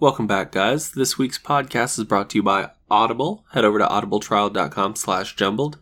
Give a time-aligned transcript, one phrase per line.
[0.00, 0.92] Welcome back, guys.
[0.92, 3.44] This week's podcast is brought to you by Audible.
[3.52, 5.76] Head over to audibletrial.com slash jumbled.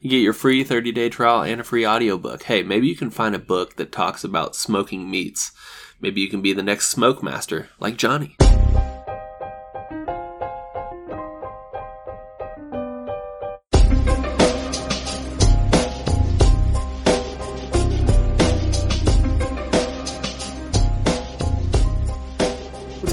[0.00, 2.44] You get your free 30-day trial and a free audiobook.
[2.44, 5.52] Hey, maybe you can find a book that talks about smoking meats.
[6.00, 8.38] Maybe you can be the next smoke master, like Johnny.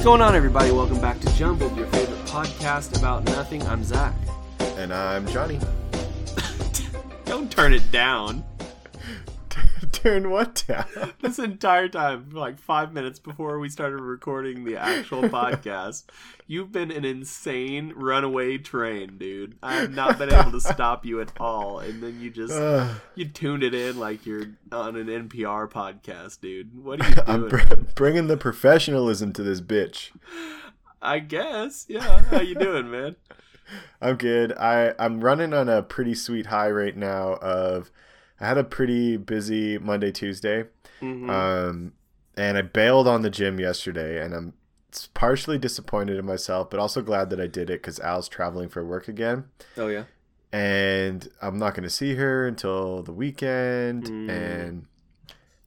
[0.06, 0.70] Going on, everybody?
[0.70, 3.64] Welcome back to Jumbled, your favorite podcast about nothing.
[3.64, 4.14] I'm Zach.
[4.78, 5.60] And I'm Johnny.
[7.26, 8.44] Don't turn it down.
[10.06, 10.86] Turn what down?
[11.22, 16.04] this entire time, like five minutes before we started recording the actual podcast,
[16.46, 19.58] you've been an insane runaway train, dude.
[19.64, 22.54] I have not been able to stop you at all, and then you just
[23.16, 26.84] you tuned it in like you're on an NPR podcast, dude.
[26.84, 27.28] What are you doing?
[27.28, 30.12] I'm br- bringing the professionalism to this bitch.
[31.02, 32.22] I guess, yeah.
[32.26, 33.16] How you doing, man?
[34.04, 34.54] I'm good.
[34.54, 37.38] I I'm running on a pretty sweet high right now.
[37.42, 37.92] Of
[38.40, 40.66] I had a pretty busy Monday Tuesday,
[41.02, 41.30] Mhm.
[41.30, 41.94] um,
[42.38, 44.54] and I bailed on the gym yesterday, and I'm
[45.14, 48.84] partially disappointed in myself, but also glad that I did it because Al's traveling for
[48.86, 49.46] work again.
[49.78, 50.04] oh yeah.
[50.54, 54.06] and I'm not going to see her until the weekend.
[54.06, 54.30] Mm.
[54.30, 54.86] And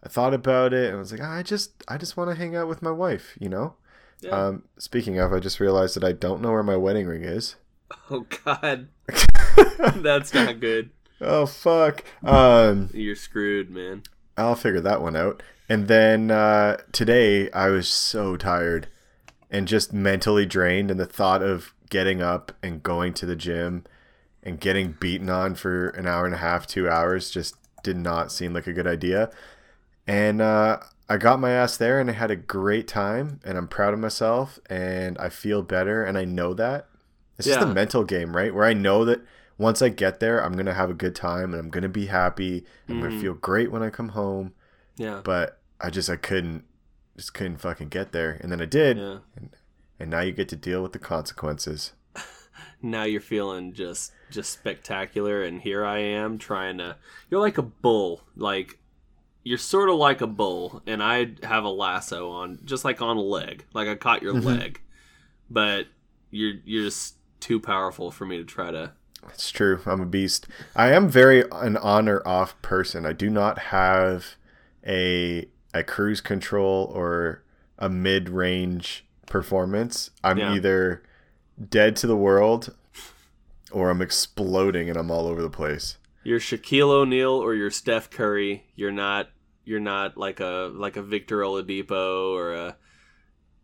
[0.03, 2.36] I thought about it and I was like, "Ah, I just, I just want to
[2.36, 3.75] hang out with my wife, you know.
[4.22, 4.30] Yeah.
[4.30, 7.56] Um, speaking of, I just realized that I don't know where my wedding ring is.
[8.10, 8.88] oh God,
[9.97, 10.88] that's not good.
[11.20, 12.05] Oh fuck.
[12.24, 14.02] Um, You're screwed, man.
[14.36, 15.42] I'll figure that one out.
[15.69, 18.88] And then uh, today I was so tired
[19.50, 23.84] and just mentally drained, and the thought of getting up and going to the gym
[24.42, 28.30] and getting beaten on for an hour and a half, two hours just did not
[28.30, 29.30] seem like a good idea.
[30.06, 33.69] And uh, I got my ass there and I had a great time, and I'm
[33.69, 36.86] proud of myself, and I feel better, and I know that.
[37.38, 37.70] It's just Yeah.
[37.70, 38.55] a mental game, right?
[38.55, 39.20] Where I know that
[39.59, 42.64] once I get there, I'm gonna have a good time and I'm gonna be happy.
[42.88, 43.21] I'm gonna Mhm.
[43.21, 44.55] feel great when I come home
[44.97, 45.21] Yeah.
[45.25, 46.65] but I just I couldn't
[47.16, 49.19] just couldn't fucking get there and then I did Yeah.
[49.99, 51.93] and now you get to deal with the consequences.
[52.82, 56.97] now you're feeling just just spectacular and here i am trying to
[57.31, 58.78] you're like a bull like
[59.43, 63.16] you're sort of like a bull and i have a lasso on just like on
[63.16, 64.44] a leg like i caught your Mhm.
[64.44, 64.81] leg
[65.50, 65.87] but
[66.31, 68.93] you're you're just too powerful for me to try to
[69.31, 69.81] It's true.
[69.87, 70.47] I'm a beast.
[70.75, 73.05] I am very an on or off person.
[73.06, 74.37] I do not have
[74.87, 77.43] a a cruise control or
[77.79, 80.11] a mid range performance.
[80.25, 80.55] I'm Yeah.
[80.55, 81.03] either
[81.69, 82.75] dead to the world
[83.71, 85.97] or I'm exploding and I'm all over the place.
[86.25, 89.31] you're shaquille o'neal or you're steph curry you're not
[89.65, 92.77] you're not like a like a victor oladipo or a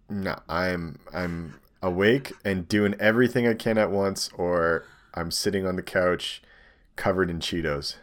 [0.08, 5.76] No, I'm I'm awake and doing everything I can at once, or I'm sitting on
[5.76, 6.42] the couch
[6.96, 7.96] covered in Cheetos,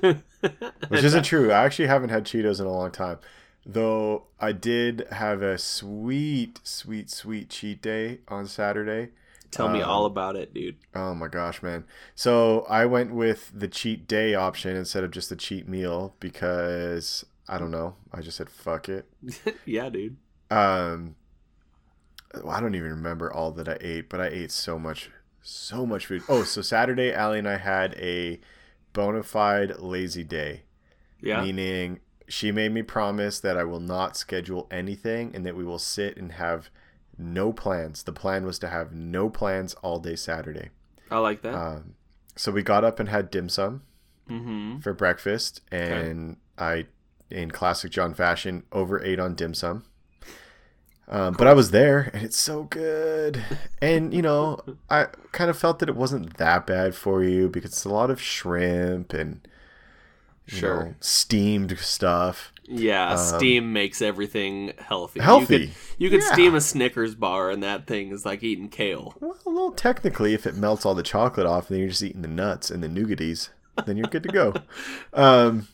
[0.00, 1.50] which isn't true.
[1.52, 3.18] I actually haven't had Cheetos in a long time,
[3.66, 4.24] though.
[4.40, 9.08] I did have a sweet, sweet, sweet cheat day on Saturday.
[9.50, 11.84] tell me Um, all about it dude Oh my gosh, man!
[12.14, 17.26] So I went with the cheat day option instead of just the cheat meal because
[17.48, 17.96] I don't know.
[18.12, 19.06] I just said fuck it.
[19.66, 20.16] yeah dude
[20.50, 21.16] um
[22.48, 25.10] I don't even remember all that I ate, but I ate so much
[25.42, 26.22] so much food.
[26.28, 28.40] Oh, so Saturday Allie and I had a
[28.92, 30.62] bona fide lazy day.
[31.20, 35.64] yeah Meaning she made me promise that I will not schedule anything and that we
[35.64, 36.70] will sit and have
[37.18, 38.02] no plans.
[38.04, 40.70] The plan was to have no plans all day Saturday.
[41.10, 41.94] i like that Um,
[42.36, 43.82] so we got up and had dim sum
[44.28, 46.86] mm-hmm for breakfast, and I,
[47.30, 49.84] in classic John fashion, overate on dim sum.
[51.12, 53.42] Um, but I was there, and it's so good.
[53.82, 57.72] And you know, I kind of felt that it wasn't that bad for you because
[57.72, 59.40] it's a lot of shrimp and
[60.46, 60.84] Sure.
[60.84, 62.52] know, steamed stuff.
[62.64, 65.20] Yeah, Um, steam makes everything healthy.
[65.20, 65.54] Healthy.
[65.54, 66.32] You could, you could Yeah.
[66.32, 69.14] steam a Snickers bar, and that thing is like eating kale.
[69.20, 72.22] Well, well, technically, if it melts all the chocolate off, and then you're just eating
[72.22, 73.48] the nuts and the nougaties,
[73.86, 74.54] then you're good to go.
[75.12, 75.66] Um,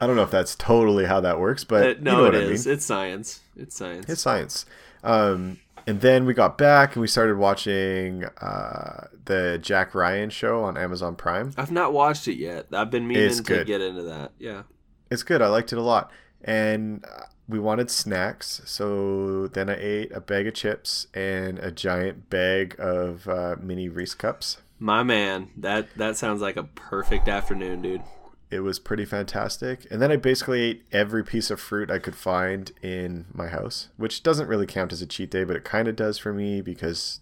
[0.00, 2.32] I don't know if that's totally how that works, but Uh, you no, know it
[2.32, 2.52] what I mean.
[2.66, 3.40] It's science.
[3.56, 4.08] It's science.
[4.08, 4.66] It's science.
[5.04, 10.62] Um, and then we got back and we started watching uh, the Jack Ryan show
[10.64, 11.52] on Amazon Prime.
[11.56, 12.66] I've not watched it yet.
[12.72, 13.66] I've been meaning It's to good.
[13.66, 14.32] get into that.
[14.38, 14.62] Yeah.
[15.10, 15.42] It's good.
[15.42, 16.10] I liked it a lot.
[16.42, 21.70] And uh, we wanted snacks, so then I ate a bag of chips and a
[21.72, 24.58] giant bag of uh, mini Reese cups.
[24.78, 28.02] My man, that that sounds like a perfect afternoon, dude.
[28.50, 29.86] It was pretty fantastic.
[29.90, 33.88] And then I basically ate every piece of fruit I could find in my house,
[33.96, 36.60] which doesn't really count as a cheat day, but it kind of does for me
[36.60, 37.20] because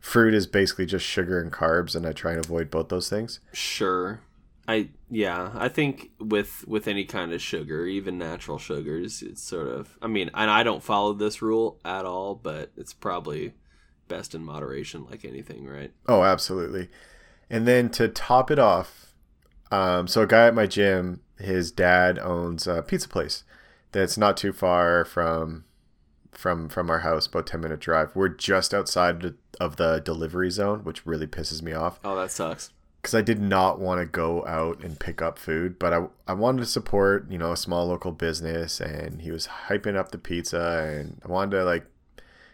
[0.00, 3.40] fruit is basically just sugar and carbs, and I try and avoid both those things.
[3.52, 4.20] Sure.
[4.68, 9.66] I yeah, I think with with any kind of sugar, even natural sugars, it's sort
[9.68, 13.54] of I mean, and I don't follow this rule at all, but it's probably
[14.08, 15.90] best in moderation like anything, right?
[16.06, 16.88] Oh, absolutely.
[17.48, 19.07] And then to top it off,
[19.70, 23.44] um, so a guy at my gym, his dad owns a pizza place
[23.92, 25.64] that's not too far from
[26.32, 28.14] from from our house, about ten minute drive.
[28.14, 31.98] We're just outside of the delivery zone, which really pisses me off.
[32.04, 32.72] Oh, that sucks.
[33.02, 36.32] Because I did not want to go out and pick up food, but I, I
[36.34, 40.18] wanted to support you know a small local business, and he was hyping up the
[40.18, 41.86] pizza, and I wanted to like,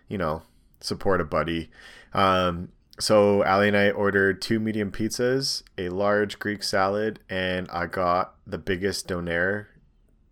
[0.09, 0.43] you know,
[0.81, 1.71] support a buddy.
[2.13, 7.87] Um, so Allie and I ordered two medium pizzas, a large Greek salad, and I
[7.87, 9.67] got the biggest donair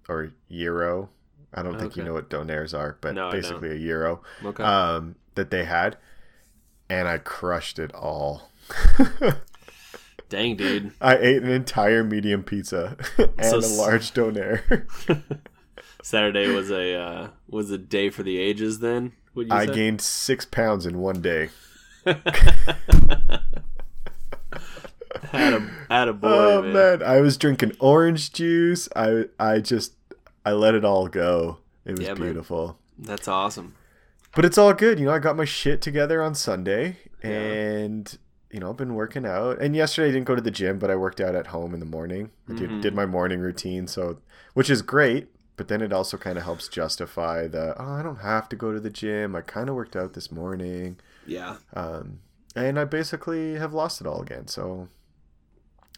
[0.08, 1.10] or gyro.
[1.54, 4.62] I don't think you know what donairs are, but No, basically a gyro Okay.
[4.62, 5.96] um, that they had,
[6.88, 8.50] and I crushed it all.
[10.28, 10.92] Dang, dude.
[11.00, 14.86] I ate an entire medium pizza and So a large donair.
[16.02, 18.78] Saturday was a uh, was a day for the ages.
[18.78, 19.74] Then would you I say?
[19.74, 21.50] gained six pounds in one day.
[25.32, 26.28] Had a had a boy.
[26.28, 26.72] oh man.
[26.72, 27.02] man.
[27.02, 28.88] I was drinking orange juice.
[28.96, 29.94] I I just
[30.44, 31.58] I let it all go.
[31.84, 32.22] It was Yeah, man.
[32.22, 32.78] beautiful.
[32.98, 33.74] That's awesome.
[34.34, 34.98] But it's all good.
[34.98, 37.30] You know, I got my shit together on Sunday Yeah.
[37.30, 38.18] and
[38.50, 39.60] you know, I've been working out.
[39.62, 41.80] And yesterday I didn't go to the gym, but I worked out at home in
[41.80, 42.30] the morning.
[42.50, 42.82] I did, Mhm.
[42.82, 44.18] did my morning routine, so
[44.52, 48.16] which is great, but then it also kind of helps justify the oh, I don't
[48.20, 49.34] have to go to the gym.
[49.34, 50.98] I kind of worked out this morning.
[51.32, 51.56] Yeah.
[51.74, 52.20] Um
[52.54, 54.46] and I basically have lost it all again.
[54.48, 54.88] So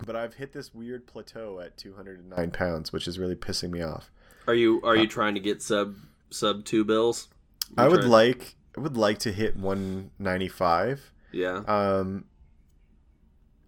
[0.05, 4.11] but I've hit this weird plateau at 209 pounds, which is really pissing me off.
[4.47, 5.95] Are you are you trying to get sub
[6.31, 7.29] sub two bills?
[7.71, 11.13] You Uh, I would trying- like I would like to hit 195.
[11.33, 11.59] Yeah.
[11.67, 12.25] Um,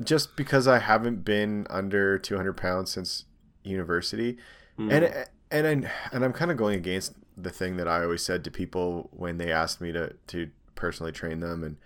[0.02, 3.24] just because I haven't been under 200 pounds since
[3.62, 4.36] university,
[4.78, 4.92] Mhm.
[4.92, 8.42] and and I, and I'm kind of going against the thing that I always said
[8.44, 11.76] to people when they asked me to to personally train them, and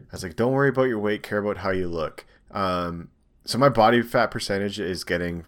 [0.00, 2.24] I was like, don't worry about your weight, care about how you look.
[2.50, 3.08] Um,
[3.44, 5.46] so my body fat percentage is getting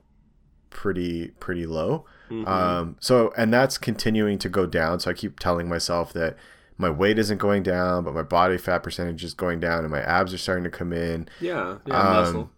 [0.71, 2.05] pretty pretty low.
[2.31, 2.47] Mhm.
[2.47, 5.01] Um, so and that's continuing to go down.
[5.01, 6.37] So I keep telling myself that
[6.79, 10.03] my weight isn't going down, but my body fat percentage is going down, and my
[10.03, 11.29] abs are starting to come in.
[11.41, 11.79] yeah.
[11.87, 11.99] Yeah.
[12.01, 12.51] um, muscle.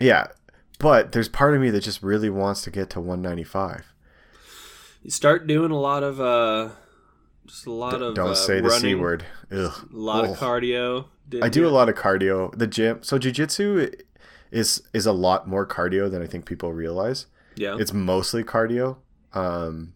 [0.00, 0.26] Yeah,
[0.78, 3.92] but there's part of me that just really wants to get to 195.
[5.02, 6.70] You start doing a lot of uh,
[7.48, 9.24] just a lot of Don't uh, say the c word.
[9.50, 9.88] Ugh.
[9.92, 10.30] A lot Ugh.
[10.30, 11.06] of cardio.
[11.42, 11.68] I do you?
[11.68, 12.56] a lot of cardio.
[12.56, 13.02] The gym.
[13.02, 13.94] So jujitsu
[14.50, 17.26] is is a lot more cardio than I think people realize.
[17.56, 17.76] Yeah.
[17.78, 18.98] It's mostly cardio.
[19.34, 19.94] Um,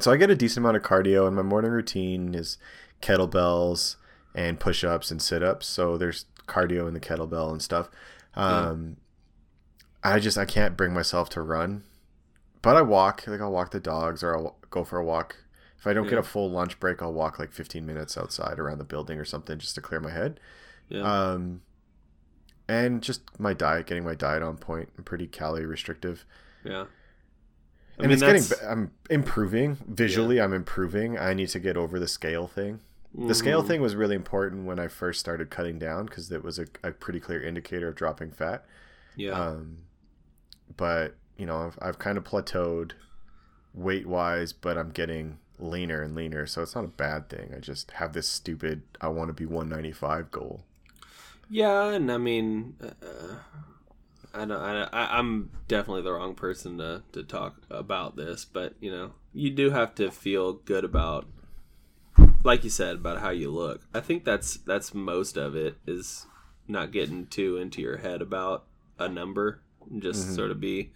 [0.00, 2.58] so I get a decent amount of cardio, and my morning routine is
[3.00, 3.96] kettlebells
[4.34, 5.66] and push ups and sit ups.
[5.66, 7.88] So there's cardio in the kettlebell and stuff.
[8.34, 8.96] Um,
[10.02, 11.84] I just I can't bring myself to run,
[12.62, 13.24] but I walk.
[13.26, 15.36] Like I'll walk the dogs, or I'll go for a walk.
[15.84, 18.78] If I don't get a full lunch break, I'll walk like 15 minutes outside around
[18.78, 20.40] the building or something just to clear my head.
[20.88, 21.02] yeah.
[21.02, 21.60] Um,
[22.66, 24.88] and just my diet, getting my diet on point.
[24.96, 26.24] I'm pretty calorie restrictive
[26.64, 26.84] yeah.
[27.98, 31.58] I and mean, it's getting that's- be- i'm improving visually i'm improving i need to
[31.60, 32.80] get over the scale thing
[33.14, 33.66] the scale Mhm.
[33.68, 36.90] thing was really important when i first started cutting down because it was a, a
[36.92, 38.64] pretty clear indicator of dropping fat
[39.14, 39.32] Yeah.
[39.32, 39.80] um,
[40.76, 42.92] but you know i've, I've kind of plateaued
[43.74, 47.60] weight wise but i'm getting leaner and leaner so it's not a bad thing i
[47.60, 50.64] just have this stupid i want to be 195 goal
[51.48, 53.36] Yeah, and I mean, uh,
[54.32, 58.90] I don't, I, I'm definitely the wrong person to, to talk about this, but you
[58.90, 61.26] know, you do have to feel good about,
[62.42, 63.82] like you said, about how you look.
[63.94, 66.26] I think that's that's most of it is
[66.68, 68.64] not getting too into your head about
[68.98, 70.34] a number, and just Mm-hmm.
[70.34, 70.92] sort of be,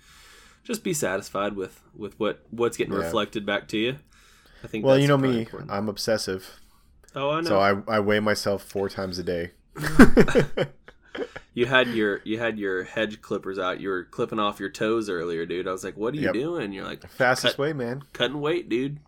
[0.63, 2.95] just be satisfied with with what what's getting Yeah.
[2.95, 3.99] reflected back to you.
[4.65, 4.85] I think.
[4.85, 5.71] well that's you know me important.
[5.71, 6.61] i'm obsessive
[7.15, 7.49] oh, I know.
[7.49, 9.53] so I, I weigh myself four times a day
[11.55, 13.81] You had your you had your hedge clippers out.
[13.81, 15.67] You were clipping off your toes earlier, dude.
[15.67, 16.35] I was like, "What are you Yep.
[16.35, 18.99] doing?" You're like, fastest Cut- way man "Cutting weight, dude."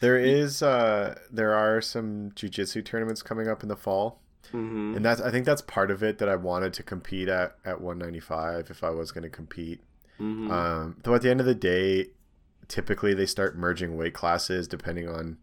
[0.00, 4.20] There is uh there are some jujitsu tournaments coming up in the fall.
[4.52, 7.56] hmm And that's I think that's part of it that I wanted to compete at
[7.64, 9.80] at 195 if I was going to compete.
[10.18, 12.10] hmm Um though at the end of the day
[12.70, 15.36] typically they start merging weight classes depending on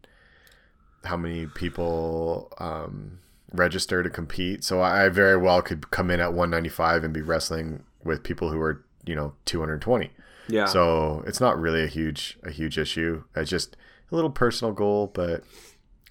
[1.03, 3.19] how many people um
[3.53, 4.63] register to compete.
[4.63, 8.59] So I very well could come in at 195 and be wrestling with people who
[8.61, 10.09] are you know 220.
[10.49, 10.65] Yeah.
[10.65, 13.23] So it's not really a huge a huge issue.
[13.35, 13.75] It's just
[14.11, 15.43] a little personal goal, but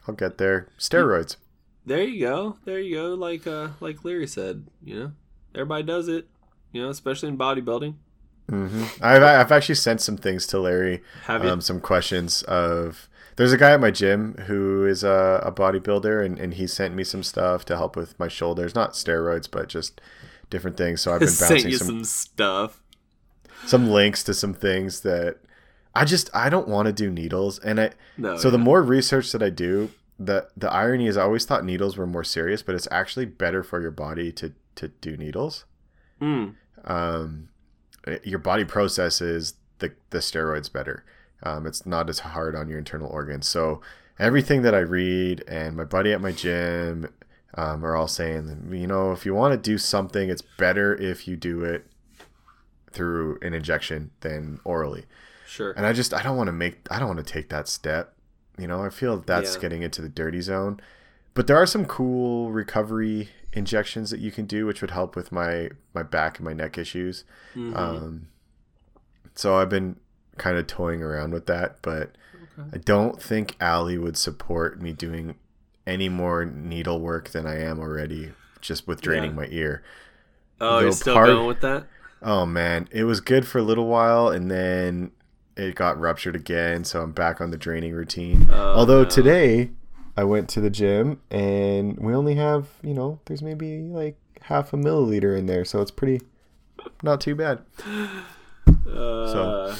[0.06, 0.68] I'll get there.
[0.78, 1.36] Steroids.
[1.84, 2.58] There you go.
[2.64, 3.14] There you go.
[3.14, 5.12] Like uh like Leary said, you know,
[5.54, 6.28] everybody does it.
[6.72, 7.94] You know, especially in bodybuilding.
[8.48, 11.02] Hmm I've I've actually sent some things to Larry.
[11.24, 11.50] Have you?
[11.50, 13.08] Um, some questions of.
[13.36, 16.94] There's a guy at my gym who is a, a bodybuilder, and, and he sent
[16.94, 18.74] me some stuff to help with my shoulders.
[18.74, 20.00] Not steroids, but just
[20.48, 21.02] different things.
[21.02, 22.80] So I've been Sent bouncing you some some stuff.
[23.66, 25.36] some links to some things that
[25.94, 28.38] I just I don't want to do needles, and I No.
[28.38, 31.62] so the Oh, more research that I do, the the irony is I always thought
[31.62, 35.66] needles were more serious, but it's actually better for your body to to do needles.
[36.22, 36.54] Mm.
[36.84, 37.48] Um,
[38.24, 41.04] your body processes the the steroids better.
[41.42, 43.46] Um, it's not as hard on your internal organs.
[43.48, 43.80] So
[44.18, 47.12] everything that I read and my buddy at my gym
[47.54, 51.28] um, are all saying, you know, if you want to do something, it's better if
[51.28, 51.86] you do it
[52.90, 55.04] through an injection than orally.
[55.46, 55.72] Sure.
[55.72, 58.14] And I just I don't want to make I don't want to take that step.
[58.58, 59.60] You know, I feel that's Yeah.
[59.60, 60.80] getting into the dirty zone.
[61.34, 65.32] But there are some cool recovery injections that you can do, which would help with
[65.32, 67.24] my my back and my neck issues.
[67.56, 67.76] Mhm.
[67.76, 68.28] Um,
[69.34, 69.96] so I've been
[70.36, 72.12] kind of toying around with that, but
[72.58, 72.68] Okay.
[72.74, 75.36] I don't think Allie would support me doing
[75.86, 79.36] any more needle work than I am already, just with draining Yeah.
[79.36, 79.82] my ear.
[80.60, 81.86] oh, you're still part- going with that?
[82.22, 85.10] Oh man, it was good for a little while, and then
[85.54, 86.82] it got ruptured again.
[86.84, 88.48] So I'm back on the draining routine.
[88.50, 89.08] Oh, Although no.
[89.08, 89.70] today
[90.16, 94.72] I went to the gym, and we only have you know, there's maybe like half
[94.72, 96.20] a milliliter in there, so it's pretty
[97.02, 97.60] not too bad.
[98.88, 99.76] Uh,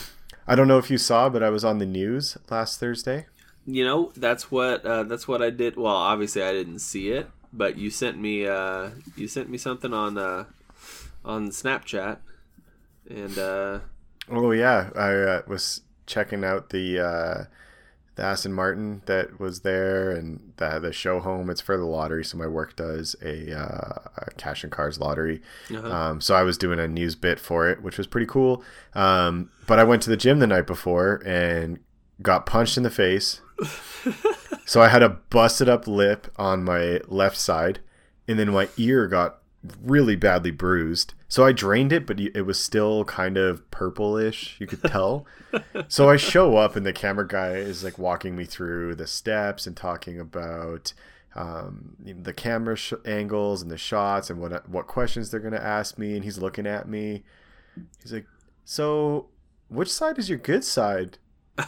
[0.47, 3.27] I don't know if you saw, but I was on the news last Thursday.
[3.67, 5.77] you know, that's what uh, that's what I did.
[5.77, 9.93] Well, obviously I didn't see it, but you sent me uh, you sent me something
[9.93, 10.45] on uh,
[11.25, 12.19] on Snapchat,
[13.09, 13.79] and uh,
[14.29, 17.45] Oh yeah, I uh, was checking out the uh,
[18.17, 21.51] the Aston Martin that was there, and the the show home.
[21.51, 25.43] It's for the lottery, so my work does a, uh, a cash and cars lottery.
[25.71, 25.91] uh-huh.
[25.91, 28.65] Um, so I was doing a news bit for it, which was pretty cool.
[28.95, 31.79] Um, but I went to the gym the night before and
[32.23, 33.43] got punched in the face.
[34.67, 37.81] so I had a busted up lip on my left side,
[38.27, 39.41] and then my ear got
[39.83, 41.15] really badly bruised.
[41.29, 44.57] So I drained it, but it was still kind of purplish.
[44.59, 45.27] You could tell.
[45.89, 49.67] so I show up, and the camera guy is like walking me through the steps
[49.67, 50.93] and talking about
[51.35, 55.99] um, the camera sh- angles and the shots and what what questions they're gonna ask
[55.99, 56.15] me.
[56.15, 57.25] And he's looking at me.
[58.03, 58.27] He's like,
[58.65, 59.29] "So,
[59.69, 61.19] which side is your good side?"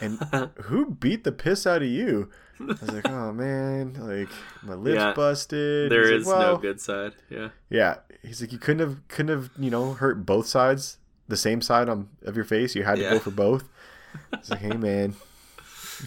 [0.00, 0.19] And
[0.64, 2.31] who beat the piss out of you?
[2.61, 4.29] I was like, oh man, like
[4.62, 5.91] my lips Yeah, busted.
[5.93, 7.12] there is like, no good side.
[7.31, 7.49] Yeah.
[7.71, 10.99] Yeah, he's like, you couldn't have, couldn't have, you know, hurt both sides,
[11.29, 12.75] the same side on of your face.
[12.75, 13.11] You had to Yeah.
[13.11, 13.65] go for both.
[14.33, 15.15] It's like, hey man.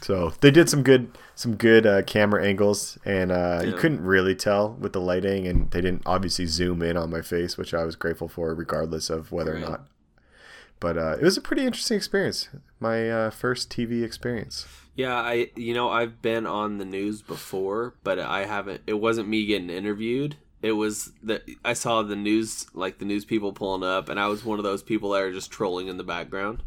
[0.01, 4.35] So they did some good, some good uh, camera angles, and uh, you couldn't really
[4.35, 7.83] tell with the lighting, and they didn't obviously zoom in on my face, which I
[7.83, 9.63] was grateful for, regardless of whether Right.
[9.63, 9.81] or not.
[10.81, 12.49] But uh, it was a pretty interesting experience.
[12.81, 14.67] My uh, first TV experience.
[14.95, 18.81] Yeah, I you know I've been on the news before, but I haven't.
[18.85, 20.35] It wasn't me getting interviewed.
[20.61, 24.27] It was that I saw the news, like the news people pulling up, and I
[24.27, 26.63] was one of those people that are just trolling in the background.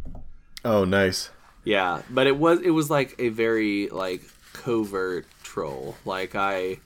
[0.64, 1.30] Oh, nice.
[1.64, 5.97] Yeah, but it was it was like a very like covert troll.
[6.04, 6.78] Like I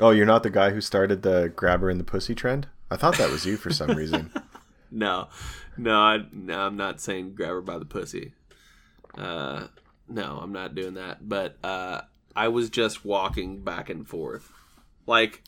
[0.00, 2.68] Oh, you're not the guy who started the grabber in the pussy trend?
[2.90, 4.32] I thought that was you for some reason.
[4.90, 5.28] no,
[5.80, 8.32] no, I, no, I'm not saying grab her by the pussy.
[9.16, 9.68] Uh,
[10.08, 11.28] no, I'm not doing that.
[11.28, 12.02] But uh,
[12.36, 14.52] I was just walking back and forth,
[15.06, 15.42] like,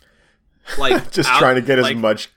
[0.79, 2.31] like Just out- trying to get like, as much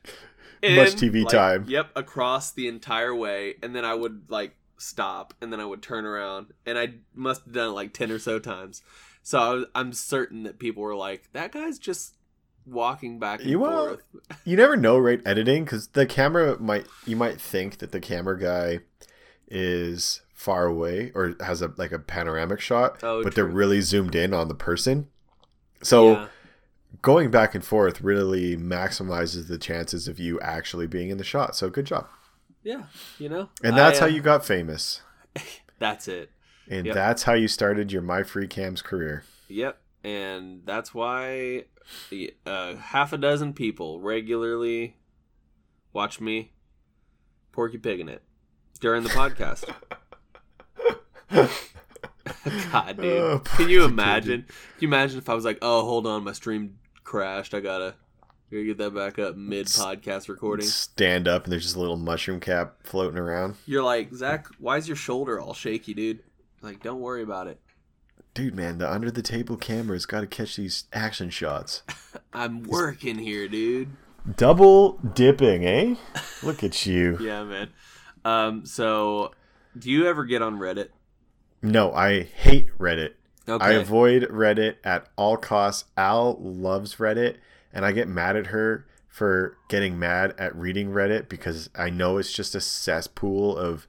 [0.61, 1.65] in, much TV like, time.
[1.67, 5.81] Yep, across the entire way, and then I would like stop, and then I would
[5.81, 8.81] turn around, and I must have done it like ten or so times.
[9.23, 12.14] So I was, I'm certain that people were like, "That guy's just
[12.65, 14.01] walking back and You forth."
[14.45, 15.63] you never know right editing?
[15.65, 18.79] Because the camera might you might think that the camera guy
[19.47, 24.15] is far away or has a like a panoramic shot Oh, but they're really zoomed
[24.15, 25.07] in on the person.
[25.81, 26.27] So Yeah.
[27.01, 31.55] going back and forth really maximizes the chances of you actually being in the shot.
[31.55, 32.07] So good job.
[32.63, 32.83] Yeah,
[33.19, 35.01] you know, and that's I, how uh, you got famous.
[35.79, 36.31] That's it.
[36.67, 36.95] and Yep.
[36.95, 39.23] that's how you started your my free cams career.
[39.49, 41.63] Yep, and that's why
[42.45, 44.97] uh, half a dozen people regularly
[45.93, 46.51] watch me
[47.51, 48.21] Porky Pigging it
[48.79, 49.65] during the podcast.
[52.71, 54.43] God, dude, Oh, can you imagine?
[54.43, 57.55] Can you imagine if I was like, "Oh, hold on, my stream crashed.
[57.55, 57.95] I gotta,
[58.51, 60.67] Here, get that back up mid podcast recording.
[60.67, 63.55] Stand up and there's just a little mushroom cap floating around.
[63.65, 64.45] You're like Zach.
[64.59, 66.19] Why is your shoulder all shaky, dude?
[66.61, 67.59] Like, don't worry about it.
[68.35, 71.83] Dude, man, the under the table camera's got to catch these action shots.
[72.33, 73.87] I'm working here, dude.
[74.35, 75.95] Double dipping, eh?
[76.43, 77.17] Look at you.
[77.21, 77.69] Yeah, man.
[78.25, 79.31] Um, so
[79.77, 80.89] do you ever get on Reddit?
[81.61, 83.13] No, I hate Reddit.
[83.47, 83.63] Okay.
[83.63, 85.85] I avoid Reddit at all costs.
[85.95, 87.37] Al loves Reddit,
[87.71, 92.17] and I get mad at her for getting mad at reading Reddit because I know
[92.17, 93.87] it's just a cesspool of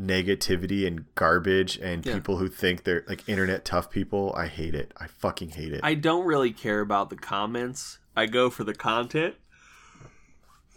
[0.00, 2.14] negativity and garbage and Yeah.
[2.14, 4.32] people who think they're like internet tough people.
[4.36, 4.92] I hate it.
[4.96, 5.80] I fucking hate it.
[5.82, 7.98] I don't really care about the comments.
[8.16, 9.34] I go for the content.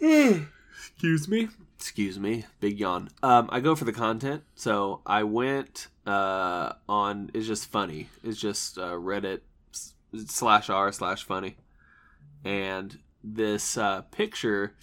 [0.00, 1.48] Excuse me.
[1.76, 2.44] Excuse me.
[2.60, 3.10] Big yawn.
[3.22, 4.42] Um, I go for the content.
[4.54, 7.30] So I went uh, on.
[7.34, 8.08] It's just funny.
[8.22, 9.40] It's just uh, Reddit
[10.26, 11.56] slash r slash funny,
[12.44, 14.74] and this uh, picture.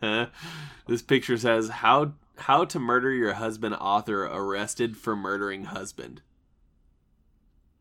[0.86, 3.74] this picture says how how to murder your husband.
[3.80, 6.22] Author arrested for murdering husband.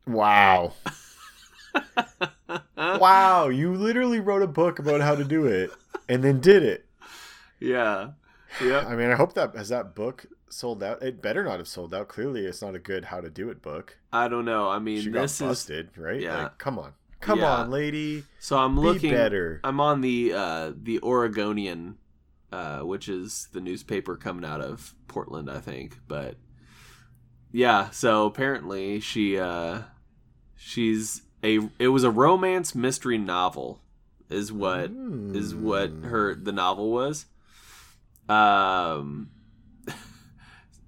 [0.07, 0.73] wow.
[2.77, 5.71] wow, you literally wrote a book about how to do it
[6.09, 6.85] and then did it.
[7.59, 8.11] Yeah.
[8.63, 8.79] Yeah.
[8.87, 11.01] I mean, I hope that has that book sold out.
[11.01, 12.07] It better not have sold out.
[12.09, 13.97] Clearly, it's not a good how to do it book.
[14.11, 14.67] I don't know.
[14.69, 16.19] I mean, She got this is busted, right?
[16.19, 16.43] yeah.
[16.43, 17.55] Like, come on, come Yeah.
[17.57, 18.23] on, lady.
[18.39, 19.11] so I'm Be looking.
[19.11, 19.61] better.
[19.63, 21.97] I'm on the uh, the Oregonian,
[22.51, 26.00] uh, which is the newspaper coming out of Portland, I think.
[26.08, 26.36] But
[27.51, 29.81] yeah, so apparently she uh,
[30.55, 33.81] she's a it was a romance mystery novel,
[34.29, 34.91] is what
[35.34, 36.03] is what Hmm.
[36.03, 37.25] her the novel was.
[38.29, 39.29] Um,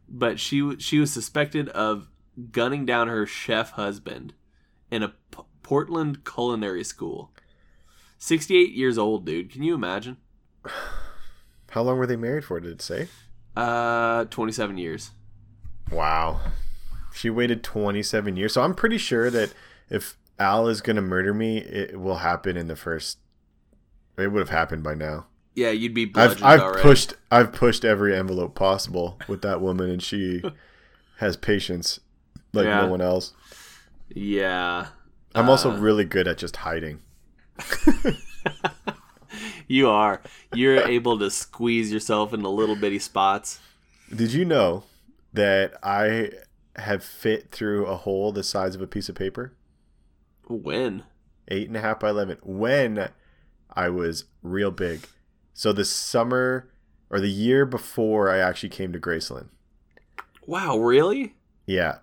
[0.09, 2.09] but she she was suspected of
[2.51, 4.33] gunning down her chef husband
[4.91, 7.31] in a P- Portland culinary school.
[8.17, 9.51] Sixty eight years old, dude.
[9.51, 10.17] Can you imagine?
[11.73, 12.59] How long were they married for?
[12.59, 13.07] Did it say?
[13.55, 15.11] Uh, twenty seven years.
[15.91, 16.39] Wow.
[17.13, 18.53] She waited 27 years.
[18.53, 19.53] So I'm pretty sure that
[19.89, 23.19] if Al is going to murder me, it will happen in the first.
[24.17, 25.27] It would have happened by now.
[25.53, 26.81] Yeah, you'd be I've I've already.
[26.81, 30.41] pushed I've pushed every envelope possible with that woman, and she
[31.17, 31.99] has patience
[32.53, 32.81] like Yeah.
[32.81, 33.33] no one else.
[34.09, 34.87] Yeah,
[35.35, 37.01] I'm also Uh, really good at just hiding.
[39.67, 40.21] you are.
[40.53, 43.59] You're able to squeeze yourself into little bitty spots.
[44.13, 44.83] Did you know
[45.33, 46.31] that I
[46.75, 49.53] have fit through a hole the size of a piece of paper?
[50.47, 51.03] When?
[51.47, 52.37] Eight and a half by eleven.
[52.43, 53.09] When
[53.73, 55.07] I was real big.
[55.53, 56.69] So the summer
[57.09, 59.49] or the year before I actually came to Graceland.
[60.45, 61.35] Wow, really?
[61.65, 61.99] Yeah.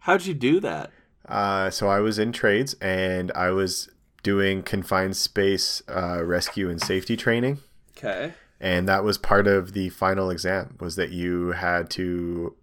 [0.00, 0.90] How'd you do that?
[1.28, 3.90] Uh, so I was in trades and I was
[4.26, 7.58] doing confined space uh, rescue and safety training.
[7.96, 8.34] Okay.
[8.60, 12.54] and that was part of the final exam was that you had to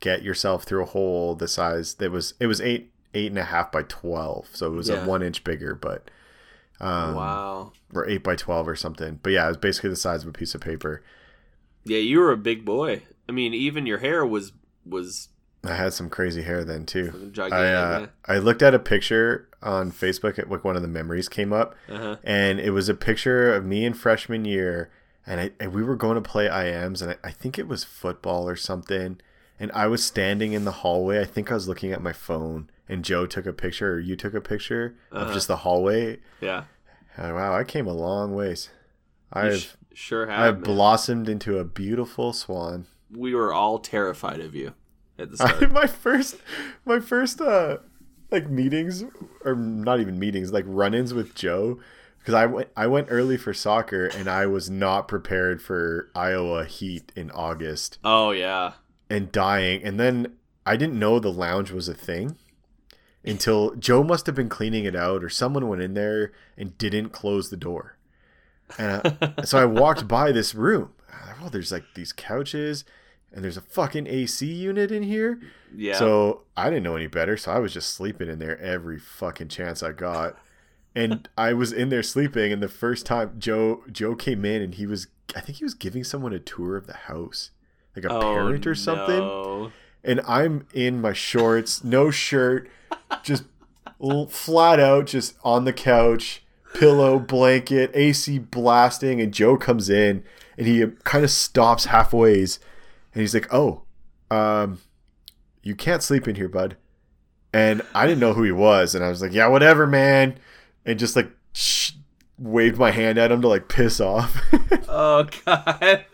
[0.00, 3.44] get yourself through a hole the size that was it was eight eight and a
[3.44, 5.04] half by 12 so it was Yeah.
[5.04, 6.10] a one inch bigger but
[6.80, 7.72] um wow.
[7.92, 10.32] or eight by 12 or something but yeah it was basically the size of a
[10.32, 11.02] piece of paper
[11.84, 13.02] Yeah, you were a big boy.
[13.28, 14.52] I mean, even your hair was
[14.86, 15.28] was
[15.64, 17.32] i had some crazy hair then too.
[17.40, 21.28] I, uh, I looked at a picture on facebook at like one of the memories
[21.28, 22.16] came up uh huh.
[22.24, 24.90] and it was a picture of me in freshman year
[25.26, 27.82] and, I, and we were going to play IMs and I, I think it was
[27.82, 29.18] football or something
[29.58, 32.68] and I was standing in the hallway I think I was looking at my phone
[32.88, 35.34] and Joe took a picture or you took a picture of Uh-huh.
[35.34, 36.64] just the hallway Yeah.
[37.16, 38.68] And wow I came a long ways
[39.32, 40.40] I've sh- sure have.
[40.40, 44.74] I've blossomed into a beautiful swan we were all terrified of you
[45.18, 45.72] at the I, start.
[45.72, 46.36] my first
[46.84, 47.78] my first uh
[48.30, 49.04] like meetings
[49.44, 51.78] or not even meetings like run-ins with Joe
[52.18, 56.64] because I went I went early for soccer and I was not prepared for Iowa
[56.64, 58.72] heat in August oh yeah.
[59.08, 62.36] and dying and then I didn't know the lounge was a thing
[63.24, 67.10] until Joe must have been cleaning it out or someone went in there and didn't
[67.10, 67.96] close the door
[68.78, 70.90] and I, so I walked by this room
[71.42, 72.84] oh there's like these couches
[73.34, 75.40] and there's a fucking AC unit in here
[75.74, 75.96] Yeah.
[75.98, 79.48] so I didn't know any better, so I was just sleeping in there every fucking
[79.48, 80.38] chance I got.
[80.94, 84.74] And I was in there sleeping, and the first time Joe Joe came in, and
[84.76, 87.50] he was I think he was giving someone a tour of the house,
[87.96, 89.18] like a Oh, parent or something.
[89.18, 89.72] no.
[90.04, 92.68] And I'm in my shorts, no shirt,
[93.22, 93.44] just
[94.28, 96.42] flat out, just on the couch,
[96.74, 100.22] pillow, blanket, AC blasting, and Joe comes in,
[100.58, 102.58] and he kind of stops halfways,
[103.14, 103.82] and he's like, "Oh,
[104.30, 104.80] um."
[105.66, 106.76] you can't sleep in here, bud.
[107.50, 110.36] And I didn't know who he was, and I was like, yeah, whatever, man.
[110.84, 111.92] and just like sh-
[112.38, 114.40] waved my hand at him to like piss off.
[114.86, 116.04] Oh god.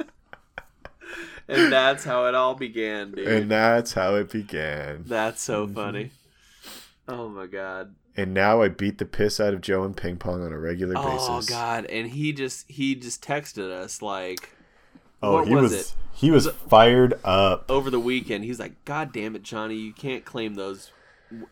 [1.49, 3.27] and that's how it all began, dude.
[3.27, 5.03] and that's how it began.
[5.07, 6.13] that's so funny.
[7.09, 7.95] Oh my god.
[8.17, 10.95] And now I beat the piss out of Joe and ping pong on a regular
[10.97, 11.29] Oh basis.
[11.29, 14.51] Oh god, and he just he just texted us like
[15.23, 15.95] Oh, what he was, was, it?
[16.21, 17.71] He was fired up.
[17.71, 18.45] over the weekend.
[18.45, 20.91] He's like, "God damn it, Johnny, you can't claim those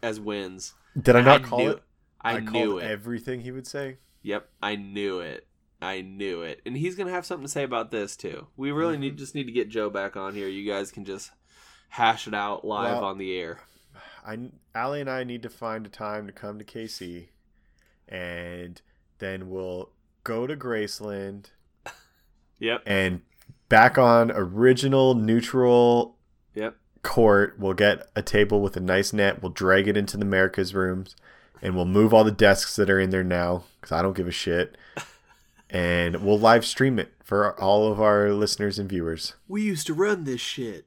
[0.03, 1.83] as wins." Did I not I call knew- it?
[2.21, 2.85] I, called knew it.
[2.91, 3.99] everything he would say.
[4.23, 5.47] Yep, I knew it.
[5.81, 6.61] I knew it.
[6.67, 8.49] And he's gonna have something to say about this too.
[8.57, 9.01] We really Mm-hmm.
[9.03, 10.49] need just need to get Joe back on here.
[10.49, 11.31] You guys can just
[11.91, 13.61] hash it out live Well- on the air.
[14.27, 17.29] I Allie and I need to find a time to come to KC,
[18.09, 18.81] and
[19.19, 19.91] then we'll
[20.25, 21.47] go to Graceland
[22.59, 22.83] Yep.
[22.87, 23.23] and
[23.69, 26.17] back on original neutral
[26.55, 26.77] Yep.
[27.03, 27.57] court.
[27.59, 29.43] We'll get a table with a nice net.
[29.43, 31.15] We'll drag it into the America's rooms,
[31.63, 34.29] and we'll move all the desks that are in there now because I don't give
[34.29, 34.77] a shit.
[35.71, 39.35] And we'll live stream it for all of our listeners and viewers.
[39.47, 40.87] We used to run this shit.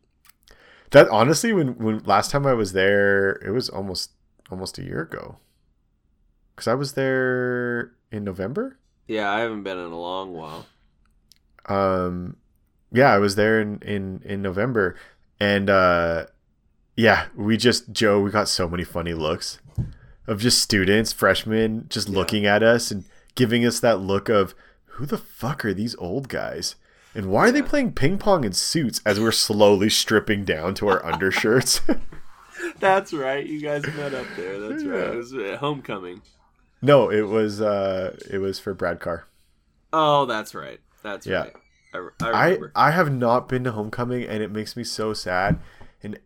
[0.89, 4.09] That honestly, when when last time I was there, it was almost
[4.49, 5.37] almost a year ago.
[6.55, 8.79] Because I was there in November.
[9.07, 10.65] Yeah, I haven't been in a long while.
[11.67, 12.37] Um,
[12.91, 14.95] yeah, I was there in in in November,
[15.39, 16.25] and uh,
[16.95, 19.59] yeah, we just Joe, we got so many funny looks
[20.27, 22.15] of just students, freshmen, just Yeah.
[22.17, 24.53] looking at us and giving us that look of
[24.95, 26.75] who the fuck are these old guys.
[27.15, 30.87] And why are they playing ping pong in suits as we're slowly stripping down to
[30.87, 31.81] our undershirts?
[32.79, 33.45] That's right.
[33.45, 34.59] You guys met up there.
[34.59, 35.07] That's right.
[35.13, 36.21] It was homecoming.
[36.81, 39.25] No, it was uh it was for Brad Carr.
[39.93, 40.79] Oh, that's right.
[41.03, 41.39] That's Yeah.
[41.41, 41.55] right.
[41.93, 42.57] I, I I.
[42.75, 45.59] I have not been to homecoming and it makes me so sad.
[46.03, 46.19] And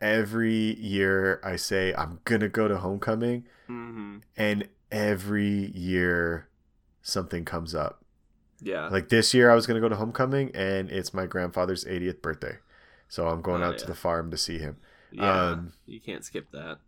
[0.00, 6.48] every year I say I'm gonna go to homecoming hmm and every year
[7.02, 8.04] something comes up.
[8.60, 8.88] Yeah.
[8.88, 12.58] Like this year I was gonna go to homecoming and it's my grandfather's 80th birthday.
[13.08, 14.76] So I'm going Oh, out to the farm to see him.
[15.10, 15.50] yeah.
[15.50, 16.78] um, you can't skip that.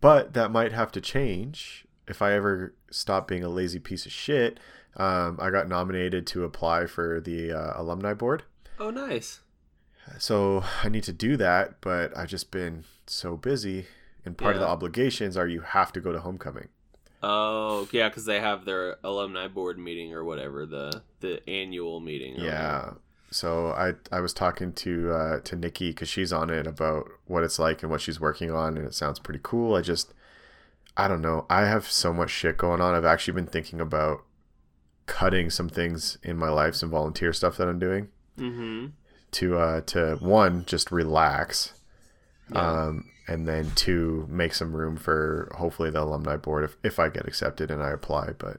[0.00, 4.12] But that might have to change if I ever stop being a lazy piece of
[4.12, 4.60] shit.
[4.96, 8.44] Um, I got nominated to apply for the uh, alumni board.
[8.78, 9.40] Oh, nice.
[10.18, 13.86] So I need to do that, but I've just been so busy.
[14.24, 16.68] And part of the obligations are you have to go to homecoming.
[17.22, 22.34] Oh, yeah, because they have their alumni board meeting or whatever the the annual meeting.
[22.36, 22.92] Yeah.
[23.30, 27.42] So I I was talking to uh, to Nikki because she's on it about what
[27.42, 29.74] it's like and what she's working on, and it sounds pretty cool.
[29.74, 30.12] I just
[30.96, 31.46] I don't know.
[31.50, 32.94] I have so much shit going on.
[32.94, 34.22] I've actually been thinking about
[35.06, 38.08] cutting some things in my life, some volunteer stuff that I'm doing.
[38.38, 38.86] Mm-hmm.
[39.32, 41.72] to uh to one just relax
[42.52, 42.82] Yeah.
[42.86, 47.08] um, and then to make some room for hopefully the alumni board if, if I
[47.10, 48.58] get accepted and I apply, but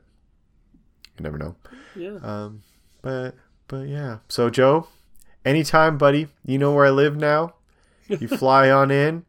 [1.18, 1.56] you never know.
[1.96, 2.18] yeah.
[2.24, 2.64] Um,
[3.02, 3.36] but
[3.68, 4.20] but yeah.
[4.30, 4.88] So Joe,
[5.44, 7.56] anytime, buddy, you know where I live now.
[8.08, 9.26] You fly on in.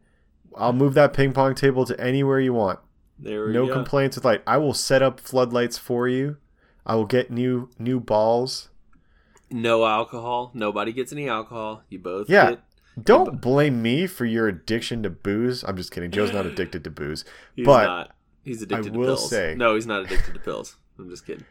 [0.55, 2.79] I'll move that ping pong table to anywhere you want.
[3.19, 3.73] There we No go.
[3.73, 4.43] complaints with light.
[4.47, 6.37] I will set up floodlights for you.
[6.87, 8.69] I will get new new balls.
[9.51, 10.51] No alcohol.
[10.55, 11.83] Nobody gets any alcohol.
[11.89, 12.51] You both Yeah.
[12.51, 12.61] get.
[13.05, 15.63] Don't blame me for your addiction to booze.
[15.65, 16.11] I'm just kidding.
[16.11, 17.25] Joe's not addicted to booze.
[17.55, 18.17] He's But not.
[18.43, 19.29] He's addicted to will pills.
[19.29, 20.77] say- no, he's not addicted to pills.
[20.99, 21.45] I'm just kidding.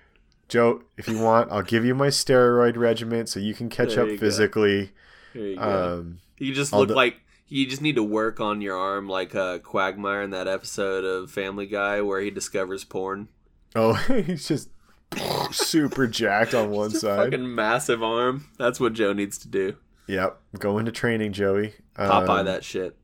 [0.47, 4.03] Joe, if you want, I'll give you my steroid regimen so you can catch There
[4.03, 4.19] up you go.
[4.21, 4.91] physically.
[5.33, 5.99] There you go.
[5.99, 7.17] Um, you just look do- like
[7.47, 11.29] you just need to work on your arm, like uh, Quagmire in that episode of
[11.29, 13.27] Family Guy where he discovers porn.
[13.75, 13.93] oh,
[14.25, 14.69] he's just
[15.51, 17.31] super jacked on one side.
[17.31, 18.47] fucking massive arm.
[18.57, 19.77] That's what Joe needs to do.
[20.07, 21.73] Yep, go into training, Joey.
[21.97, 22.95] Popeye Um, that shit.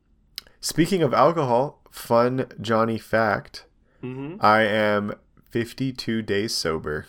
[0.60, 3.66] Speaking of alcohol, fun Johnny fact:
[4.02, 5.14] hmm I am
[5.50, 7.08] 52 days sober.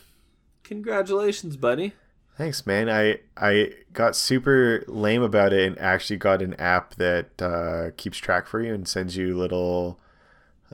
[0.65, 1.93] Congratulations, buddy.
[2.39, 2.89] Thanks, man.
[2.89, 8.17] I I got super lame about it and actually got an app that uh, keeps
[8.17, 10.01] track for you and sends you little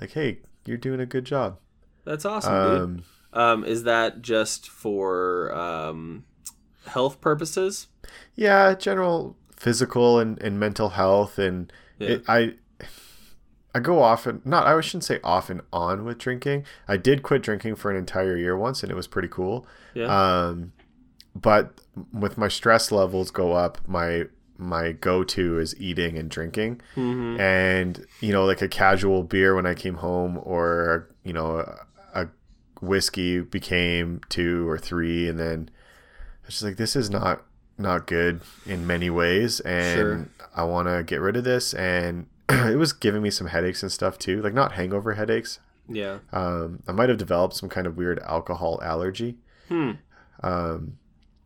[0.01, 1.59] like, "Hey, you're doing a good job."
[2.05, 3.05] That's awesome, dude.
[3.39, 6.25] Um, is that just for um,
[6.87, 7.87] health purposes?
[8.35, 12.09] yeah, general physical and, and mental health, and Yeah.
[12.09, 12.55] it, I
[13.75, 16.65] I go off and not I shouldn't say off and on with drinking.
[16.89, 19.67] I did quit drinking for an entire year once, and it was pretty cool.
[19.95, 20.07] Yeah.
[20.47, 20.73] Um,
[21.35, 21.81] but
[22.13, 24.25] with my stress levels go up, my
[24.57, 29.55] my go to is eating and drinking, hmm and you know, like a casual beer
[29.55, 31.65] when I came home, or you know,
[32.81, 35.71] whiskey became two or three, and then
[36.45, 37.43] it's just like this is not
[37.77, 40.29] not good in many ways, and Sure.
[40.57, 43.93] I want to get rid of this, and it was giving me some headaches and
[43.93, 46.19] stuff too, like not hangover headaches, Yeah.
[46.33, 49.39] Um, I might have developed some kind of weird alcohol allergy.
[49.69, 49.93] Hmm.
[50.43, 50.99] Um,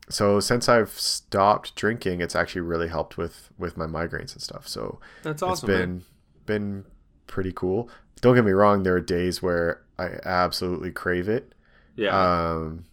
[0.09, 4.67] so since I've stopped drinking, it's actually really helped with with my migraines and stuff.
[4.69, 5.71] So That's awesome.
[5.71, 5.87] it's man.
[5.87, 6.05] been
[6.47, 6.85] been
[7.27, 7.89] pretty cool.
[8.21, 11.55] Don't get me wrong, there are days where I absolutely crave it.
[11.97, 12.57] Yeah.
[12.61, 12.85] Um,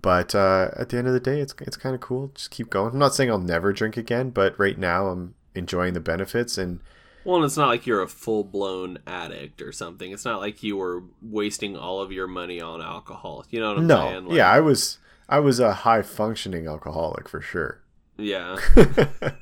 [0.00, 2.32] but uh, at the end of the day, it's it's kind of cool.
[2.34, 2.92] Just keep going.
[2.92, 6.80] I'm not saying I'll never drink again, but right now I'm enjoying the benefits and
[7.24, 10.12] well, and it's not like you're a full blown addict or something.
[10.12, 13.44] It's not like you were wasting all of your money on alcohol.
[13.50, 14.24] You know what I'm no, saying?
[14.26, 17.82] Like, yeah, I was I was a high functioning alcoholic for sure.
[18.16, 18.56] Yeah.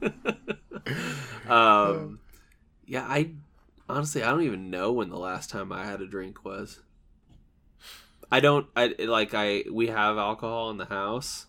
[1.48, 2.18] um,
[2.86, 3.30] yeah, I
[3.92, 6.80] honestly I don't even know when the last time I had a drink was.
[8.30, 11.46] I don't I like I we have alcohol in the house,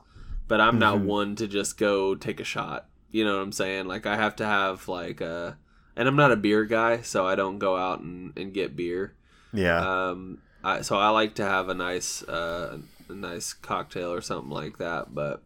[0.47, 1.05] but I'm not Mhm.
[1.05, 2.87] one to just go take a shot.
[3.09, 3.85] You know what I'm saying?
[3.87, 5.57] Like I have to have like a
[5.95, 9.13] and I'm not a beer guy, so I don't go out and, and get beer.
[9.53, 9.77] yeah,
[10.09, 12.79] Um I so I like to have a nice uh
[13.09, 15.41] a nice cocktail or something like that, but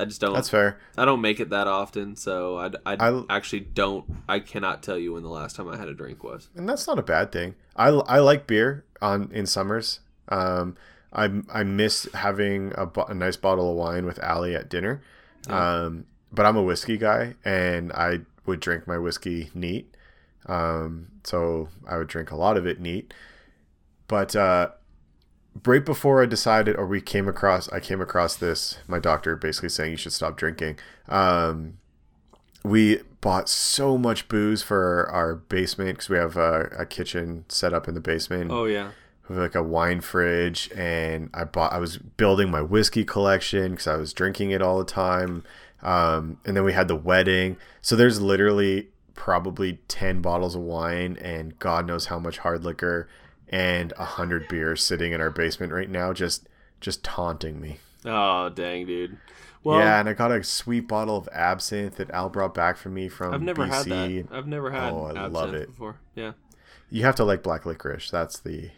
[0.00, 0.78] I just don't that's fair.
[0.96, 4.04] I don't make it that often, so I, I, I- actually don't.
[4.28, 6.48] I cannot tell you when the last time I had a drink was.
[6.56, 7.54] and that's not a bad thing.
[7.76, 10.00] I, I like beer on in summers.
[10.28, 10.76] Um,
[11.12, 15.02] I I miss having a, a nice bottle of wine with Allie at dinner.
[15.48, 19.94] Um, but I'm a whiskey guy, and I would drink my whiskey neat.
[20.46, 23.12] Um, so I would drink a lot of it neat.
[24.08, 24.70] But uh,
[25.66, 28.78] right before I decided, or we came across, I came across this.
[28.86, 30.78] My doctor basically saying you should stop drinking.
[31.08, 31.78] Um,
[32.62, 37.74] we bought so much booze for our basement because we have a, a kitchen set
[37.74, 38.90] up in the basement Oh yeah,
[39.30, 43.86] with like a wine fridge and i bought i was building my whiskey collection because
[43.86, 45.44] i was drinking it all the time
[45.82, 51.16] um, and then we had the wedding so there's literally probably 10 bottles of wine
[51.22, 53.08] and god knows how much hard liquor
[53.50, 56.48] and a hundred beers sitting in our basement right now just
[56.80, 59.18] just taunting me oh dang, dude.
[59.62, 62.88] Well, yeah and i got a sweet bottle of absinthe that al brought back for
[62.88, 63.68] me from I've never BC.
[63.70, 64.26] had that.
[64.36, 65.66] I've never had Oh, I love it.
[65.68, 65.96] before.
[66.14, 66.32] Yeah,
[66.90, 68.70] you have to like black licorice that's the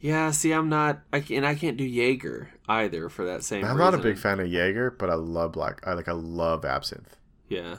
[0.00, 0.32] yeah.
[0.32, 3.64] See, I'm not, I can, and I can't do Jaeger either for that same.
[3.64, 6.64] i'm not a big fan of jaeger but i love black i like i love
[6.64, 7.16] absinthe
[7.48, 7.76] Yeah.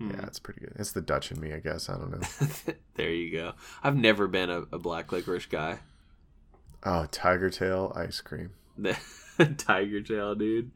[0.00, 0.10] Hmm.
[0.12, 0.72] Yeah, it's pretty good.
[0.76, 1.88] It's the Dutch in me, I guess.
[1.90, 2.74] I don't know.
[2.94, 3.52] there you go.
[3.82, 5.78] I've never been a, a black licorice guy.
[6.84, 8.50] Oh, tiger tail ice cream.
[9.58, 10.70] Tiger tail, dude.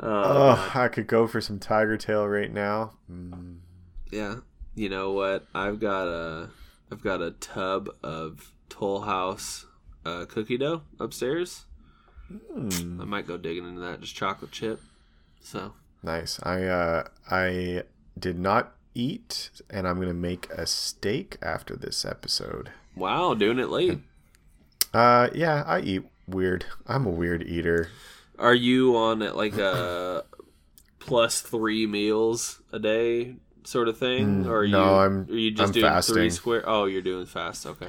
[0.00, 2.92] Uh, Oh, I could go for some tiger tail right now.
[3.10, 3.58] Mm.
[4.12, 4.36] Yeah.
[4.76, 5.44] You know what?
[5.54, 6.50] I've got a
[6.92, 9.66] I've got a tub of Toll House
[10.04, 11.64] uh, cookie dough upstairs.
[12.28, 13.00] Hmm.
[13.00, 14.80] I might go digging into that, just chocolate chip.
[15.40, 15.72] So
[16.04, 16.38] Nice.
[16.44, 17.82] I uh, I
[18.18, 22.70] did not eat, and I'm gonna make a steak after this episode.
[22.94, 23.98] wow, doing it late.
[24.94, 26.64] Uh, yeah, I eat weird.
[26.86, 27.88] I'm a weird eater.
[28.38, 30.24] Are you on like a
[30.98, 34.72] plus three meals a day sort of thing, Mm, or are you?
[34.72, 36.62] no, I'm- Are you just I'm doing three square?
[36.66, 37.66] Oh, you're doing fast.
[37.66, 37.88] Okay.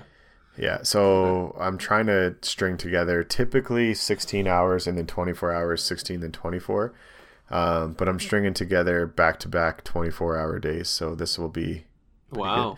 [0.57, 6.19] Yeah, so I'm trying to string together typically 16 hours and then 24 hours, 16
[6.21, 6.93] then 24.
[7.49, 11.85] Um, but I'm stringing together back to back 24 hour days, so this will be.
[12.31, 12.77] Wow.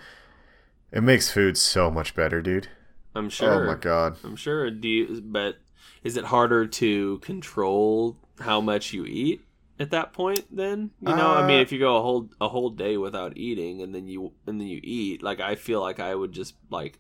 [0.92, 2.68] It makes food so much better, dude.
[3.16, 3.64] I'm sure.
[3.64, 4.18] Oh my god.
[4.24, 4.70] I'm sure.
[4.70, 5.58] Do you, but
[6.04, 9.42] is it harder to control how much you eat
[9.80, 10.46] at that point?
[10.56, 13.38] Then you know, I mean, Uh, if you go a whole a whole day without
[13.38, 16.54] eating, and then you and then you eat, like I feel like I would just
[16.70, 17.00] like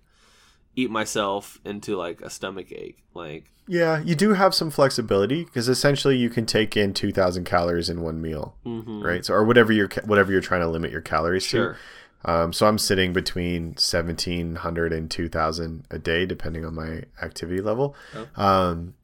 [0.75, 3.03] eat myself into like a stomach ache.
[3.13, 7.89] Like Yeah, you do have some flexibility because essentially you can take in 2,000 calories
[7.89, 9.03] in one meal, mhm.
[9.03, 9.25] right?
[9.25, 11.79] So or whatever you're whatever you're trying to limit your calories sure, to.
[12.25, 17.95] Um, so I'm sitting between 1,700 and 2,000 a day, depending on my activity level.
[18.13, 18.43] Oh.
[18.43, 18.95] Um,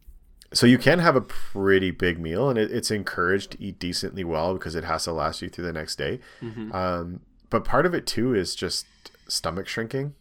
[0.54, 4.23] so you can have a pretty big meal, and it, it's encouraged to eat decently
[4.23, 6.19] well because it has to last you through the next day.
[6.41, 6.73] Mhm.
[6.73, 8.86] Um, but part of it too is just
[9.28, 10.13] stomach shrinking.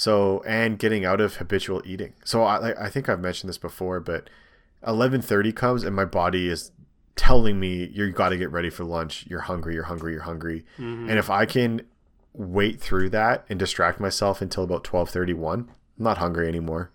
[0.00, 2.14] So and getting out of habitual eating.
[2.24, 4.30] So I I think I've mentioned this before, but
[4.86, 6.72] 11:30 comes and my body is
[7.16, 9.26] telling me you got to get ready for lunch.
[9.28, 9.74] You're hungry.
[9.74, 10.12] You're hungry.
[10.14, 10.64] You're hungry.
[10.78, 11.10] Mhm.
[11.10, 11.82] And if I can
[12.32, 16.90] wait through that and distract myself until about 12:31, I'm not hungry anymore.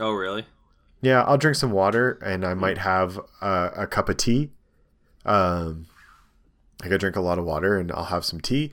[0.00, 0.44] oh really?
[1.00, 4.50] Yeah, I'll drink some water and I might have a, a cup of tea.
[5.24, 5.86] Um,
[6.82, 8.72] I could drink a lot of water and I'll have some tea.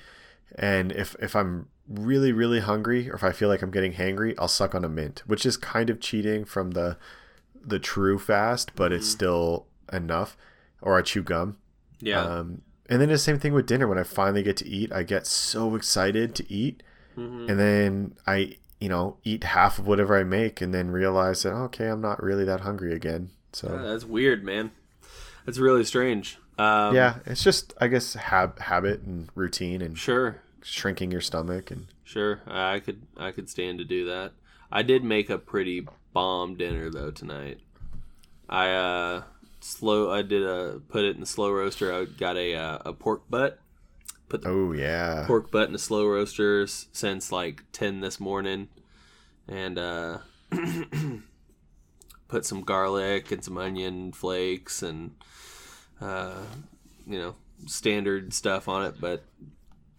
[0.55, 4.35] And if if I'm really really hungry or if I feel like I'm getting hangry,
[4.37, 6.97] I'll suck on a mint, which is kind of cheating from the
[7.61, 9.11] the true fast, but it's Mhm.
[9.11, 10.37] still enough.
[10.81, 11.57] Or I chew gum.
[11.99, 12.21] Yeah.
[12.23, 13.87] Um, and then the same thing with dinner.
[13.87, 16.81] When I finally get to eat, I get so excited to eat,
[17.17, 17.49] Mhm.
[17.49, 21.53] and then I you know eat half of whatever I make, and then realize that
[21.53, 23.31] okay, I'm not really that hungry again.
[23.51, 24.71] So Yeah, that's weird, man.
[25.45, 26.37] That's really strange.
[26.57, 30.37] Um, yeah, it's just I guess hab- habit and routine and Sure.
[30.63, 32.41] Shrinking your stomach and Sure.
[32.47, 33.03] I could.
[33.17, 34.31] I could stand to do that.
[34.71, 37.59] I did make a pretty bomb dinner though tonight.
[38.49, 39.23] I uh
[39.59, 40.11] slow.
[40.11, 41.93] I did a put it in the slow roaster.
[41.93, 43.59] I got a uh, a pork butt.
[44.27, 48.69] Put the oh yeah, pork butt in the slow roasters since like 10 this morning
[49.47, 50.19] and uh
[52.27, 55.15] put some garlic and some onion flakes and
[55.99, 56.43] uh
[57.07, 59.23] you know standard stuff on it but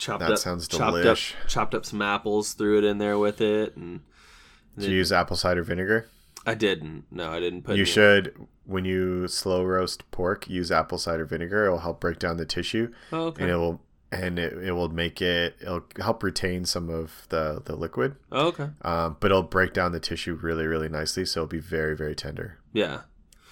[0.01, 3.41] chopped That up sounds chopped up chopped up some apples threw it in there with
[3.41, 4.01] it and
[4.79, 6.09] Did you use apple cider vinegar?
[6.47, 8.35] I didn't no I didn't put You should
[8.65, 11.67] when you slow roast pork, use apple cider vinegar.
[11.67, 13.83] It'll help break down the tissue, oh, okay and it will
[14.13, 15.57] and it, it will make it.
[15.61, 19.93] It'll help retain some of the the liquid, oh, okay um, but it'll break down
[19.93, 21.25] the tissue really really nicely.
[21.27, 22.59] So it'll be very very tender.
[22.73, 23.03] yeah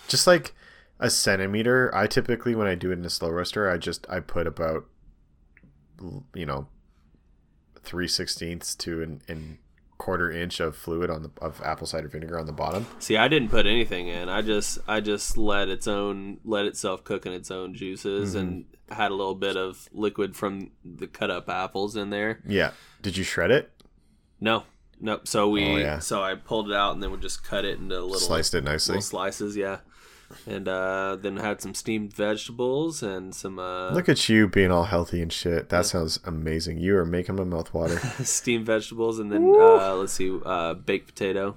[0.08, 0.54] Just like
[0.98, 1.94] a centimeter.
[1.94, 4.86] I typically when I do it in a slow roaster, I just I put about
[6.34, 6.66] you know
[7.82, 9.58] three sixteenths to an, an
[9.96, 12.86] quarter inch of fluid on the of apple cider vinegar on the bottom.
[12.98, 14.28] See, I didn't put anything in.
[14.28, 18.38] I just I just let its own let itself cook in its own juices Mm-hmm.
[18.38, 22.40] and had a little bit of liquid from the cut up apples in there.
[22.46, 22.70] Yeah.
[23.02, 23.70] Did you shred it?
[24.40, 24.62] No.
[25.00, 25.28] Nope.
[25.28, 25.98] So we Oh, yeah.
[25.98, 28.64] so I pulled it out and then we just cut it into little Sliced it
[28.64, 28.94] nicely.
[28.94, 29.78] little slices, yeah.
[30.46, 34.84] And uh, then had some steamed vegetables and some uh, Look at you being all
[34.84, 35.68] healthy and shit.
[35.70, 36.78] That sounds amazing.
[36.78, 37.98] You are making my mouth water.
[38.24, 41.56] steamed vegetables and then uh, let's see uh, baked potato.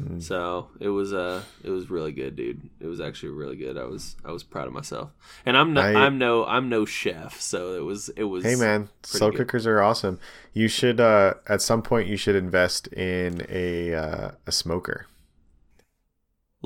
[0.00, 0.22] Mm.
[0.22, 2.68] So it was uh it was really good, dude.
[2.80, 3.78] It was actually really good.
[3.78, 5.10] I was I was proud of myself.
[5.46, 8.56] And I'm no, I- I'm no I'm no chef, so it was it was hey
[8.56, 9.38] man, slow good.
[9.38, 10.18] cookers are awesome.
[10.52, 15.06] You should uh at some point you should invest in a uh, a smoker.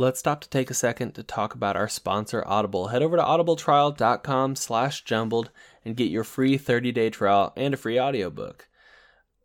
[0.01, 2.89] Let's stop to take a second to talk about our sponsor, Audible.
[2.89, 5.51] Head over to audibletrial.com slash jumbled
[5.85, 8.67] and get your free 30-day trial and a free audiobook.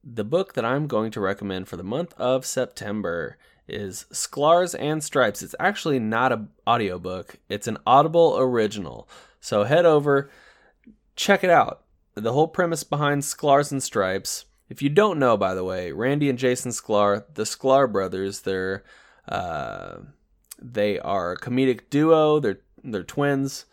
[0.01, 3.37] The book that I'm going to recommend for the month of September
[3.67, 5.43] is Sklar's and Stripes.
[5.43, 9.09] It's actually not an audiobook, it's an Audible original.
[9.41, 10.29] So head over,
[11.17, 11.83] check it out.
[12.13, 14.45] The whole premise behind Sklar's and Stripes.
[14.69, 18.85] If you don't know, by the way, Randy and Jason Sklar, the Sklar brothers, they're
[19.27, 19.97] uh,
[20.59, 22.39] they are a comedic duo.
[22.39, 23.65] They're they're twins.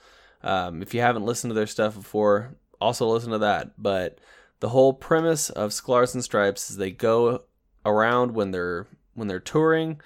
[0.43, 3.73] Um, if you haven't listened to their stuff before, also listen to that.
[3.79, 4.19] But
[4.61, 7.45] the whole premise of Sklar's and Stripes is they go
[7.85, 10.01] around when they're when they're touring.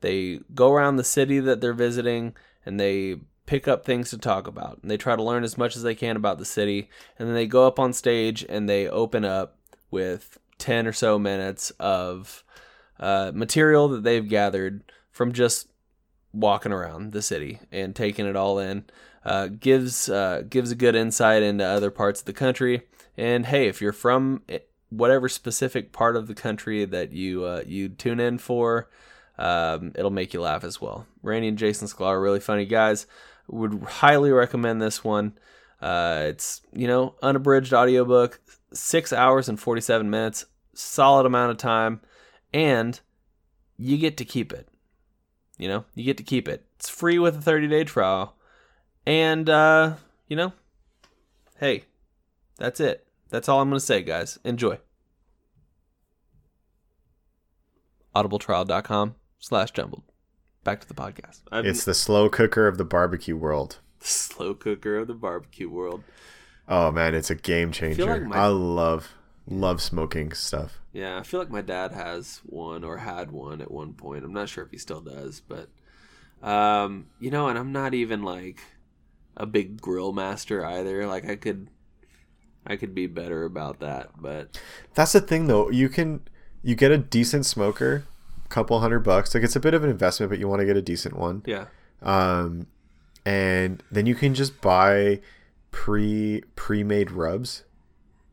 [0.00, 2.34] They go around the city that they're visiting
[2.66, 4.78] and they pick up things to talk about.
[4.82, 6.90] And they try to learn as much as they can about the city.
[7.18, 9.58] And then they go up on stage and they open up
[9.90, 12.44] with 10 or so minutes of
[12.98, 15.68] uh, material that they've gathered from just
[16.34, 18.84] walking around the city and taking it all in.
[19.24, 22.82] Uh, gives uh, gives a good insight into other parts of the country.
[23.16, 24.42] And hey, if you're from
[24.90, 28.90] whatever specific part of the country that you uh, you tune in for,
[29.38, 31.06] um, it'll make you laugh as well.
[31.22, 33.06] Randy and Jason Sklar are really funny guys.
[33.48, 35.38] Would highly recommend this one.
[35.80, 38.40] Uh, it's you know unabridged audiobook,
[38.72, 42.00] six hours and forty seven minutes, solid amount of time,
[42.52, 43.00] and
[43.76, 44.68] you get to keep it.
[45.58, 46.64] You know, you get to keep it.
[46.76, 48.34] It's free with a 30 day trial.
[49.06, 49.94] And, uh,
[50.28, 50.52] you know,
[51.58, 51.84] hey,
[52.56, 53.06] that's it.
[53.30, 54.38] That's all I'm going to say, guys.
[54.44, 54.78] Enjoy.
[58.14, 60.02] Audibletrial.com slash jumbled.
[60.62, 61.40] Back to the podcast.
[61.52, 63.78] I'm It's the slow cooker of the barbecue world.
[64.00, 66.02] the slow cooker of the barbecue world.
[66.66, 68.06] Oh man, it's a game changer.
[68.06, 69.12] like my- I love
[69.46, 70.80] love smoking stuff.
[70.92, 74.24] Yeah, I feel like my dad has one or had one at one point.
[74.24, 75.68] I'm not sure if he still does, but
[76.42, 78.60] um, you know, and I'm not even like
[79.36, 81.06] a big grill master either.
[81.06, 81.68] Like I could
[82.66, 84.58] I could be better about that, but
[84.94, 85.70] That's the thing though.
[85.70, 86.20] You can
[86.62, 88.04] you get a decent smoker,
[88.48, 89.34] couple hundred bucks.
[89.34, 91.42] Like it's a bit of an investment, but you want to get a decent one.
[91.46, 91.66] yeah.
[92.02, 92.66] Um,
[93.26, 95.20] and then you can just buy
[95.70, 97.10] pre pre made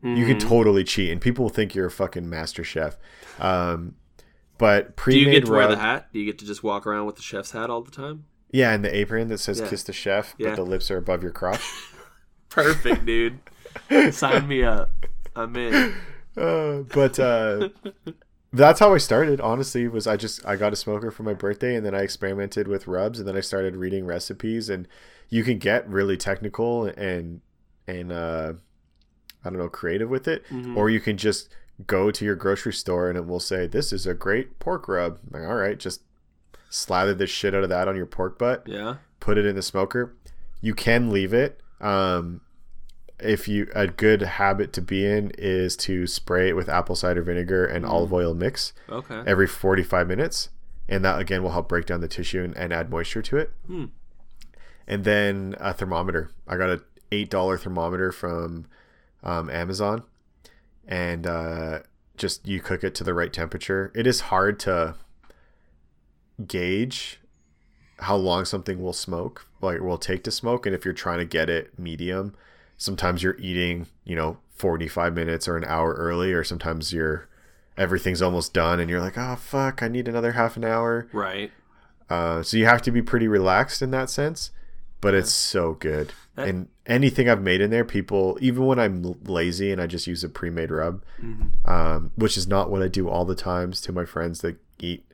[0.02, 0.18] rubs.
[0.18, 0.38] You Mm-hmm.
[0.38, 2.96] can totally cheat, and people will think you're a fucking master chef.
[3.38, 3.94] Um,
[4.58, 6.08] but Do you get to wear the hat?
[6.12, 8.24] Do you get to just walk around with the chef's hat all the time?
[8.50, 9.68] yeah, and the apron that says Yeah.
[9.68, 10.50] "Kiss the Chef," Yeah.
[10.50, 11.62] but the lips are above your crotch.
[12.50, 13.38] Perfect, dude.
[14.14, 14.90] Sign me up.
[15.34, 15.94] I'm in.
[16.36, 17.70] Uh, but uh,
[18.52, 19.40] that's how I started.
[19.40, 22.68] Honestly, was I just I got a smoker for my birthday, and then I experimented
[22.68, 24.86] with rubs, and then I started reading recipes, and
[25.30, 27.40] you can get really technical and
[27.88, 28.52] and uh,
[29.44, 30.76] I don't know creative with it, Mhm.
[30.76, 31.48] or you can just
[31.86, 35.18] go to your grocery store and it will say, "This is a great pork rub."
[35.32, 36.02] I'm like, all right, just
[36.70, 38.62] slather the shit out of that on your pork butt.
[38.66, 38.96] Yeah.
[39.20, 40.12] Put it in the smoker.
[40.60, 41.60] You can leave it.
[41.80, 42.42] Um,
[43.18, 47.22] if you a good habit to be in is to spray it with apple cider
[47.22, 49.22] vinegar and olive oil mix Okay.
[49.26, 50.48] every 45 minutes
[50.88, 53.52] and that again will help break down the tissue and, and add moisture to it
[53.68, 53.84] Hmm.
[54.88, 56.82] and then a thermometer i got a
[57.12, 58.66] eight dollar thermometer from
[59.22, 60.02] um, amazon
[60.86, 61.80] and uh,
[62.16, 63.92] just you cook it to the right temperature.
[63.94, 64.94] It is hard to
[66.46, 67.20] gauge
[67.98, 71.24] how long something will smoke like will take to smoke and if you're trying to
[71.24, 72.34] get it medium
[72.76, 77.28] sometimes you're eating you know 45 minutes or an hour early or sometimes you're
[77.76, 81.06] everything's almost done and you're like oh fuck i need another half an hour.
[81.12, 81.52] Right.
[82.10, 84.50] uh, so you have to be pretty relaxed in that sense
[85.02, 89.02] but it's so good That- and anything i've made in there people even when i'm
[89.24, 91.68] lazy and i just use a pre-made rub Mhm.
[91.68, 95.04] um, which is not what i do all the times to my friends that eat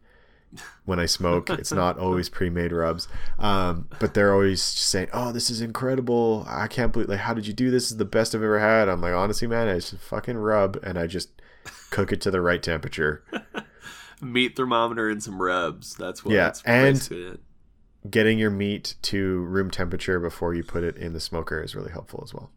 [0.87, 3.09] when i smoke it's not always pre-made rubs
[3.39, 7.47] um, but they're always saying oh this is incredible i can't believe like how did
[7.47, 7.85] you do this?
[7.85, 10.77] this is the best i've ever had i'm like honestly man i just fucking rub
[10.83, 11.29] and i just
[11.91, 13.23] cook it to the right temperature
[14.21, 15.95] Meat thermometer and some rubs.
[15.95, 16.35] That's what.
[16.35, 17.39] Yeah, That's and-.
[18.11, 21.91] Getting your meat to room temperature before you put it in the smoker is really
[21.93, 22.51] helpful as well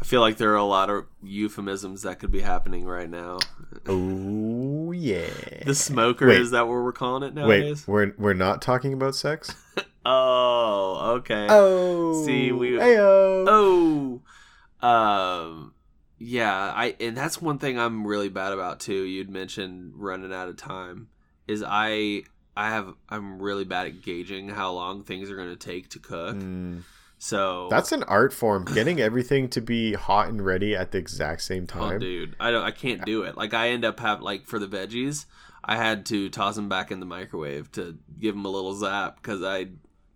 [0.00, 3.40] I feel like there are a lot of euphemisms that could be happening right now.
[3.88, 5.26] oh yeah
[5.66, 6.40] The smoker Wait.
[6.40, 7.86] is that what we're calling it nowadays?
[7.88, 9.54] wait we're, we're not talking about sex
[10.10, 11.46] Oh, okay.
[11.50, 13.44] oh See, we- Ayo.
[13.46, 15.74] Oh, um,
[16.18, 16.72] yeah.
[16.74, 19.02] I and that's one thing I'm really bad about too.
[19.02, 21.08] You'd mentioned running out of time.
[21.46, 22.22] Is I
[22.58, 26.00] I have I'm really bad at gauging how long things are going to take to
[26.00, 26.34] cook.
[26.36, 26.82] Mm.
[27.18, 28.64] So That's an art form.
[28.64, 32.00] Getting everything to be hot and ready at the exact same oh, time.
[32.00, 32.34] dude.
[32.40, 32.64] I don't.
[32.64, 33.36] I can't do it.
[33.36, 35.26] Like I end up have like for the veggies,
[35.64, 39.22] I had to toss them back in the microwave to give them a little zap
[39.22, 39.66] because I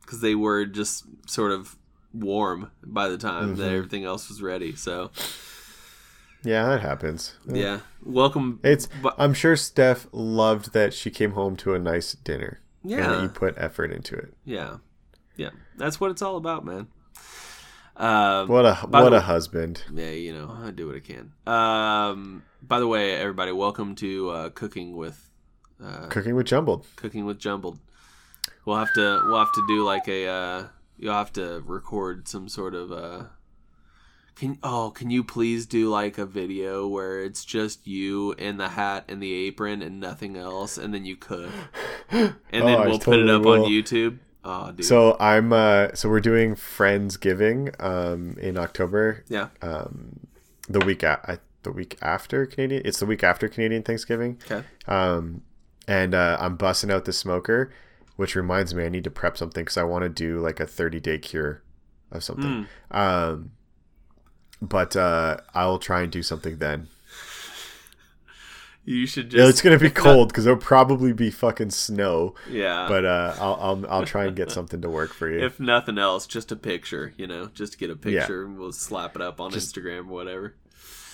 [0.01, 1.77] because they were just sort of
[2.13, 3.77] warm by the time that Mhm.
[3.77, 4.75] everything else was ready.
[4.75, 5.13] So
[6.45, 7.35] yeah, that happens.
[7.47, 8.61] yeah, welcome.
[8.63, 8.89] It's.
[9.19, 13.23] I'm sure Steph loved that she came home to a nice dinner and that yeah,
[13.23, 14.35] you put effort into it.
[14.45, 14.77] yeah,
[15.37, 15.51] yeah.
[15.79, 16.89] That's what it's all about, man.
[17.97, 19.85] Um, What a what the- a husband.
[19.93, 21.33] yeah, you know, I do what I can.
[21.47, 25.29] Um, by the way, everybody, welcome to uh, cooking with
[25.83, 26.87] uh, Cooking with jumbled.
[26.97, 27.79] cooking with jumbled.
[28.65, 30.65] We'll have to we'll have to do like a uh,
[30.99, 33.25] you'll have to record some sort of uh
[34.35, 38.69] can oh can you please do like a video where it's just you in the
[38.71, 41.51] hat and the apron and nothing else and then you cook
[42.11, 43.71] and then Oh, I we'll put it totally up on.
[43.71, 44.19] YouTube.
[44.45, 44.85] Oh dude.
[44.87, 49.25] So I'm uh so we're doing Friendsgiving um in October.
[49.29, 49.49] yeah.
[49.61, 50.21] Um
[50.69, 54.39] the week a- I, the week after Canadian it's the week after Canadian Thanksgiving.
[54.51, 54.65] Okay.
[54.87, 55.43] Um
[55.87, 57.73] and uh I'm busting out the smoker,
[58.17, 60.67] which reminds me I need to prep something cuz I want to do like a
[60.67, 61.63] 30-day cure
[62.11, 62.67] of something.
[62.93, 62.97] Mm.
[62.97, 63.51] Um
[64.63, 66.89] but uh I'll try and do something then.
[68.85, 72.35] You should Yeah, just it's gonna be cold because it'll probably be fucking snow.
[72.51, 72.87] yeah.
[72.89, 75.45] But uh, I'll, I'll I'll try and get something to work for you.
[75.45, 78.21] if nothing else, just a picture, you know, just get a Yeah.
[78.23, 80.55] picture and we'll slap it up on Just- Instagram or whatever.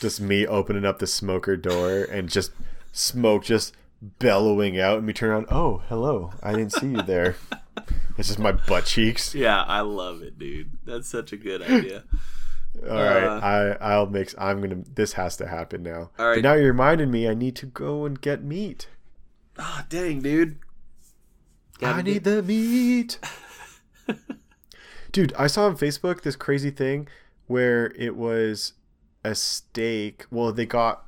[0.00, 2.52] just me opening up the smoker door and just
[2.92, 3.74] smoke just
[4.20, 5.46] bellowing out, and me turn around.
[5.50, 6.30] Oh, hello!
[6.42, 7.36] I didn't see you there.
[8.16, 9.32] It's just my butt cheeks.
[9.32, 10.70] Yeah, I love it, dude.
[10.84, 12.02] That's such a good idea.
[12.88, 14.34] All right, Uh, I I'll mix.
[14.38, 14.82] I'm gonna.
[14.94, 16.10] This has to happen now.
[16.18, 16.36] All right.
[16.36, 17.28] But now you reminded me.
[17.28, 18.88] I need to go and get meat.
[19.58, 20.58] Ah, dang, dude.
[21.80, 23.18] Gotta I need the meat.
[25.10, 27.08] Dude, I saw on Facebook this crazy thing
[27.46, 28.74] where it was
[29.24, 30.26] a steak.
[30.30, 31.04] Well, they got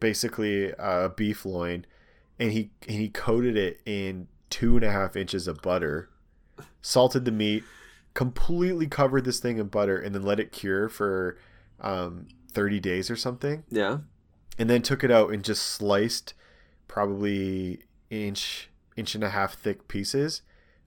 [0.00, 1.86] basically a beef loin,
[2.38, 6.10] and he and he coated it in two and a half inches of butter,
[6.82, 7.64] salted the meat,
[8.18, 11.38] completely covered this thing in butter, and then let it cure for
[11.80, 13.62] um, thirty days or something.
[13.70, 13.98] Yeah.
[14.58, 16.34] and then took it out and just sliced
[16.88, 20.42] probably inch inch and a half thick pieces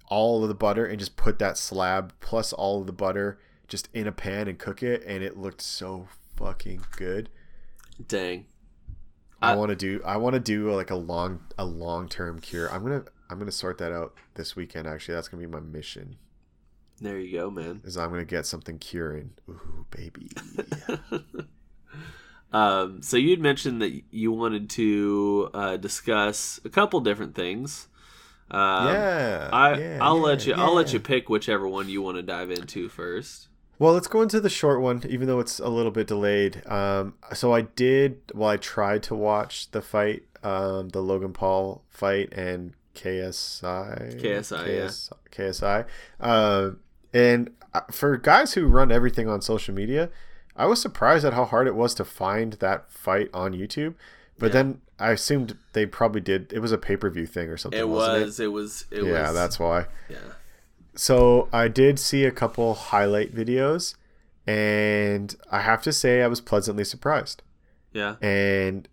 [0.10, 3.88] all of the butter and just put that slab plus all of the butter just
[3.94, 7.30] in a pan and cook it and it looked so fucking good.
[8.10, 8.46] Dang.
[9.42, 12.40] i, I- want to do i want to do like a long a long term
[12.42, 12.70] cure.
[12.74, 15.16] I'm gonna i'm gonna sort that out this weekend actually.
[15.16, 16.18] That's gonna be my mission
[17.02, 17.82] There you go, man.
[17.84, 20.30] is i'm gonna get something curing ooh baby
[22.54, 27.88] Um, so you'd mentioned that you wanted to uh, discuss a couple different things.
[28.50, 32.02] Um, yeah I yeah, I'll yeah, let you I'll let you pick whichever one you
[32.02, 33.48] want to dive into first.
[33.80, 36.62] Well, let's go into the short one, even though it's a little bit delayed.
[36.68, 38.20] Um, so I did.
[38.34, 44.22] Well, I tried to watch the fight, um, the Logan Paul fight, and KSI.
[44.22, 44.90] KSI, yeah.
[45.32, 45.86] KSI.
[46.20, 46.72] Uh,
[47.14, 50.10] and uh, for guys who run everything on social media,
[50.56, 53.96] I was surprised at how hard it was to find that fight on YouTube.
[54.38, 54.52] But Yeah.
[54.54, 56.52] then I assumed they probably did.
[56.54, 57.80] It was a pay per view thing or something.
[57.80, 58.40] It was.
[58.40, 58.86] It, was.
[58.92, 59.34] It yeah, was.
[59.34, 59.86] that's why.
[60.10, 60.18] Yeah.
[60.96, 63.96] So I did see a couple highlight videos,
[64.46, 67.42] and I have to say I was pleasantly surprised,
[67.94, 68.16] Yeah.
[68.22, 68.88] and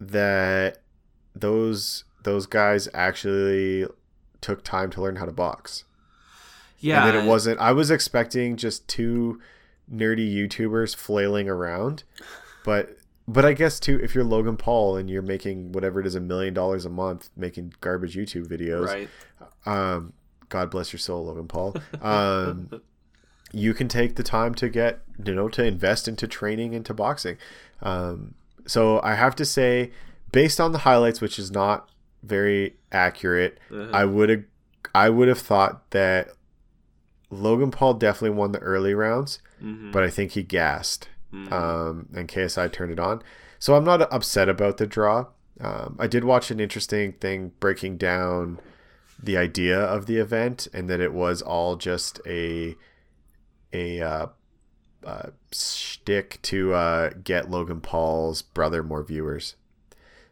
[0.00, 0.78] that
[1.34, 3.86] those those guys actually
[4.40, 5.84] took time to learn how to box.
[6.78, 7.06] Yeah.
[7.06, 7.58] and it wasn't.
[7.60, 9.40] I was expecting just two
[9.92, 12.02] nerdy YouTubers flailing around,
[12.64, 12.96] but
[13.28, 16.20] but I guess too, if you're Logan Paul and you're making whatever it is a
[16.20, 19.08] million dollars a month making garbage YouTube videos, Right.
[19.66, 20.12] um,
[20.48, 21.74] God bless your soul, Logan Paul.
[22.00, 22.80] Um,
[23.52, 27.36] you can take the time to get you know to invest into training into boxing.
[27.82, 28.34] Um,
[28.66, 29.92] so I have to say,
[30.32, 31.88] based on the highlights, which is not
[32.22, 33.90] very accurate, Uh-huh.
[33.92, 34.44] I would have
[34.94, 36.28] I would have thought that
[37.30, 39.92] Logan Paul definitely won the early rounds, Mhm.
[39.92, 41.50] but I think he gassed Mhm.
[41.52, 43.22] um, and KSI turned it on.
[43.58, 45.26] So I'm not upset about the draw.
[45.60, 48.60] Um, I did watch an interesting thing breaking down
[49.22, 52.76] the idea of the event and that it was all just a
[53.72, 54.26] a uh,
[55.04, 59.56] uh, shtick to uh, get Logan Paul's brother more viewers.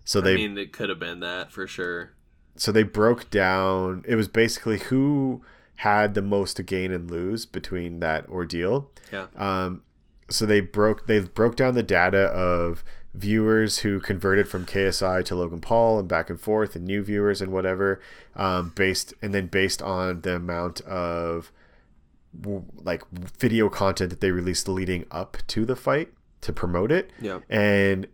[0.05, 2.11] So they I mean, it could have been that for sure.
[2.57, 5.43] so they broke down it was basically who
[5.77, 9.27] had the most to gain and lose between that ordeal Yeah.
[9.37, 9.83] um,
[10.31, 12.83] so they broke they broke down the data of
[13.15, 17.41] viewers who converted from KSI to Logan Paul and back and forth and new viewers
[17.41, 18.01] and whatever
[18.35, 21.53] um, based and then based on the amount of
[22.83, 23.03] like
[23.39, 27.41] video content that they released leading up to the fight to promote it Yeah.
[27.49, 28.07] and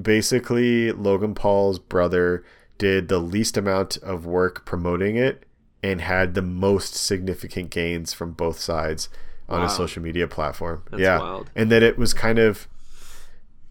[0.00, 2.44] basically Logan Paul's brother
[2.78, 5.44] did the least amount of work promoting it
[5.82, 9.08] and had the most significant gains from both sides
[9.48, 9.66] on Wow.
[9.66, 10.82] a social media platform.
[10.90, 11.18] That's yeah.
[11.18, 11.50] wild.
[11.54, 12.66] And that it was kind of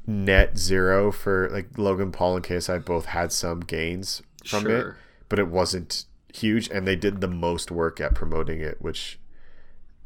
[0.08, 4.94] net zero for like Logan Paul and KSI both had some gains from it,
[5.30, 9.20] but it wasn't huge and they did the most work at promoting it, which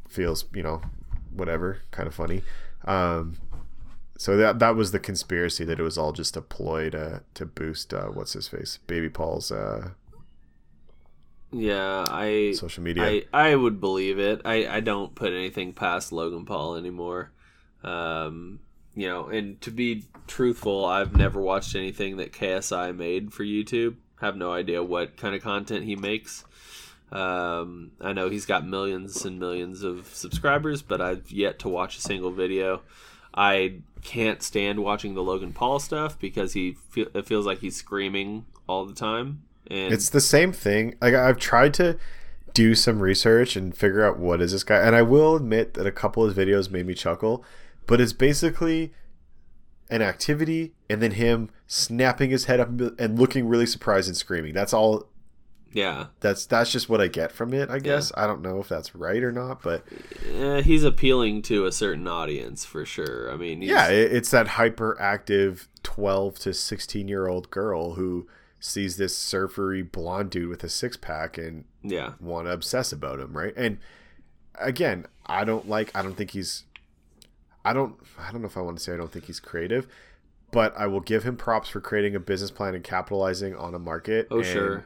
[0.08, 0.82] feels, you know,
[1.32, 2.42] whatever, kind of funny.
[2.86, 3.38] Um
[4.18, 7.46] so that that was the conspiracy that it was all just a ploy to to
[7.46, 9.92] boost uh, what's his face, Baby Paul's uh,
[11.52, 12.06] Yeah.
[12.08, 12.54] I.
[12.56, 13.04] social media.
[13.04, 14.42] I, I would believe it.
[14.46, 17.32] I, I don't put anything past Logan Paul anymore.
[17.84, 18.60] Um,
[18.96, 23.96] you know, and to be truthful, I've never watched anything that KSI made for YouTube.
[24.20, 26.44] Have no idea what kind of content he makes.
[27.12, 31.98] Um, I know he's got millions and millions of subscribers, but I've yet to watch
[31.98, 32.82] a single video.
[33.34, 37.76] I can't stand watching the Logan Paul stuff because he fe- it feels like he's
[37.76, 39.44] screaming all the time.
[39.70, 40.96] And It's the same thing.
[41.02, 41.98] Like I've tried to
[42.54, 45.86] do some research and figure out what is this guy, and I will admit that
[45.86, 47.44] a couple of his videos made me chuckle,
[47.86, 48.92] but it's basically
[49.92, 54.54] an activity and then him snapping his head up and looking really surprised and screaming.
[54.54, 55.08] That's all.
[55.72, 57.70] yeah, That's that's just what I get from it.
[57.70, 59.84] I guess I don't know if that's right or not, but
[60.64, 63.32] he's appealing to a certain audience for sure.
[63.32, 68.28] I mean, he's, yeah, it's that hyperactive twelve to sixteen year old girl who
[68.60, 73.20] sees this surfery blonde dude with a six pack and yeah, want to obsess about
[73.20, 73.54] him, right?
[73.56, 73.78] And
[74.60, 75.96] again, I don't like.
[75.96, 76.64] I don't think he's.
[77.64, 77.96] I don't.
[78.18, 79.88] I don't know if I want to say I don't think he's creative,
[80.52, 83.80] but I will give him props for creating a business plan and capitalizing on a
[83.80, 84.28] market.
[84.32, 84.86] Oh sure,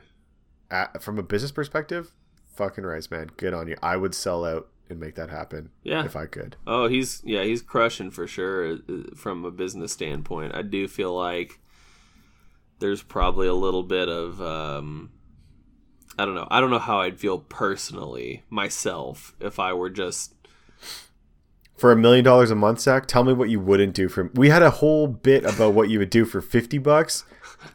[0.69, 2.11] At, from a business perspective,
[2.53, 3.31] fucking rice, man.
[3.37, 3.77] Good on you.
[3.81, 6.05] I would sell out and make that happen yeah.
[6.05, 6.55] if I could.
[6.67, 10.55] Oh, he's yeah, he's crushing for sure uh, from a business standpoint.
[10.55, 11.59] I do feel like
[12.83, 15.09] there's probably a little bit of um
[16.19, 16.47] I don't know.
[16.51, 20.35] I don't know how I'd feel personally myself if I were just
[21.77, 24.29] For a million dollars a month, Zach, tell me what you wouldn't do for.
[24.35, 27.23] We had a whole bit about what you would do for fifty bucks.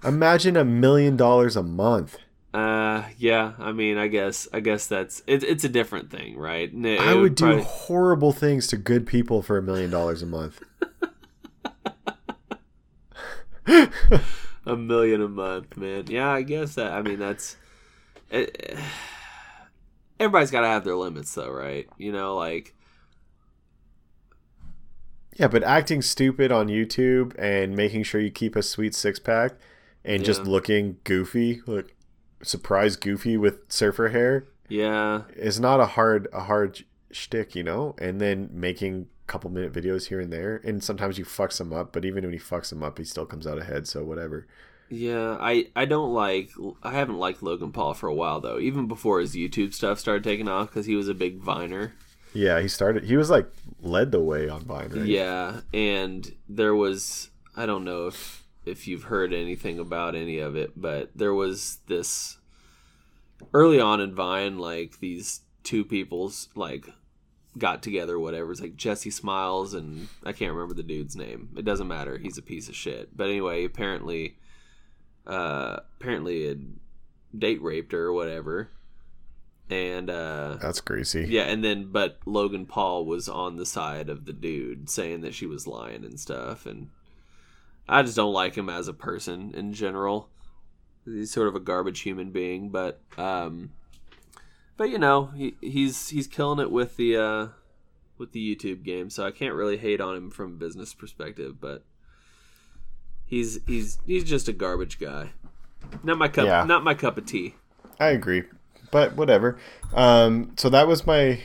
[0.05, 2.19] Imagine a million dollars a month.
[2.53, 6.71] uh yeah, I mean, I guess I guess that's it, it's a different thing, right?
[6.71, 9.91] And it- I it would do probably- horrible things to good people for a million
[9.91, 10.61] dollars a month.
[14.69, 16.05] a million a month, man.
[16.09, 16.93] Yeah, I guess that.
[16.93, 17.57] I mean, that's.
[18.31, 18.77] It,
[20.21, 21.89] everybody's got to have their limits, though, right?
[21.97, 22.75] You know, like
[25.37, 29.53] Yeah, but acting stupid on YouTube and making sure you keep a sweet six pack
[30.05, 31.97] and just looking goofy, like
[32.43, 37.95] surprise goofy with surfer hair yeah, is not a hard a hard shtick, you know,
[37.99, 40.61] and then making couple minute videos here and there.
[40.65, 43.27] And sometimes you fucks him up, but even when he fucks him up, he still
[43.27, 43.87] comes out ahead.
[43.87, 44.47] So whatever.
[44.91, 46.51] Yeah, I I don't like
[46.83, 48.59] I haven't liked Logan Paul for a while though.
[48.59, 51.93] Even before his YouTube stuff started taking off because he was a big viner.
[52.35, 53.05] Yeah, he started.
[53.05, 53.51] He was like
[53.81, 55.07] led the way on Vine, right?
[55.07, 60.57] Yeah, and there was I don't know if if you've heard anything about any of
[60.57, 62.39] it, but there was this
[63.53, 66.87] early on in Vine, like these two people's like
[67.59, 68.53] got together, whatever.
[68.53, 71.51] It's like Jessi Smiles and I can't remember the dude's name.
[71.57, 72.19] It doesn't matter.
[72.19, 73.17] He's a piece of shit.
[73.17, 74.37] But anyway, apparently,
[75.27, 76.59] uh, apparently it
[77.37, 78.71] date raped her or whatever.
[79.71, 81.27] And uh, that's crazy.
[81.29, 85.35] Yeah, and then but Logan Paul was on the side of the dude, saying that
[85.35, 86.65] she was lying and stuff.
[86.65, 86.89] And
[87.87, 90.31] I just don't like him as a person in general.
[91.05, 93.73] He's sort of a garbage human being, but um,
[94.79, 97.49] but you know he, he's he's killing it with the uh,
[98.17, 101.61] with the YouTube game, so I can't really hate on him from a business perspective.
[101.61, 101.85] But
[103.27, 105.33] he's he's he's just a garbage guy.
[106.03, 106.47] Not my cup.
[106.47, 106.65] Yeah.
[106.65, 107.57] Not my cup of tea.
[108.01, 108.45] I agree,
[108.91, 109.59] but whatever.
[109.93, 111.41] Um, so that was my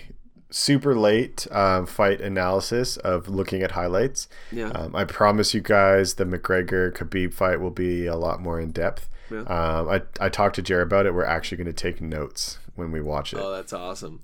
[0.52, 4.30] super late um, fight analysis of looking at highlights.
[4.52, 4.68] Yeah.
[4.68, 8.72] Um, I promise you guys the McGregor Khabib fight will be a lot more in
[8.72, 9.10] depth.
[9.32, 9.42] Yeah.
[9.42, 11.16] Um, I I talked to Jared about it.
[11.16, 13.40] We're actually going to take notes when we watch it.
[13.40, 14.22] Oh, that's awesome.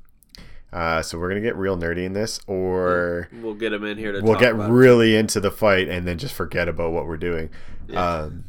[0.72, 4.12] Uh, so we're gonna get real nerdy in this, or we'll get him in here
[4.12, 4.22] to.
[4.22, 5.20] We'll get really it.
[5.20, 7.50] into the fight and then just forget about what we're doing.
[7.88, 8.30] Yeah.
[8.30, 8.46] Um,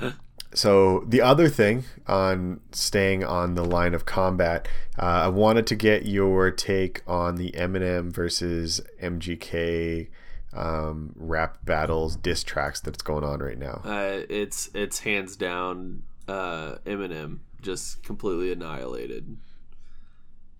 [0.54, 4.66] so the other thing on staying on the line of combat,
[4.98, 10.08] uh, I wanted to get your take on the Eminem versus MGK
[10.52, 13.80] um, rap battles, diss tracks that's going on right now.
[13.84, 19.36] Uh, it's it's hands down uh, Eminem just completely annihilated.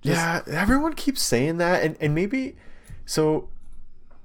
[0.02, 0.16] Just...
[0.16, 2.56] Yeah, everyone keeps saying that, and and maybe
[3.04, 3.48] so.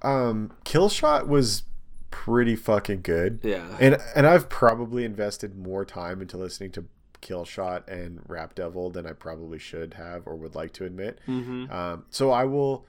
[0.02, 1.64] Um, Killshot was
[2.12, 3.40] pretty fucking good.
[3.44, 6.86] Yeah, and and I've probably invested more time into listening to
[7.26, 11.20] Killshot and Rap Devil than I probably should have or would like to admit.
[11.28, 11.72] Mm-hmm.
[11.72, 12.86] Um, so I will,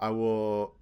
[0.00, 0.74] I will,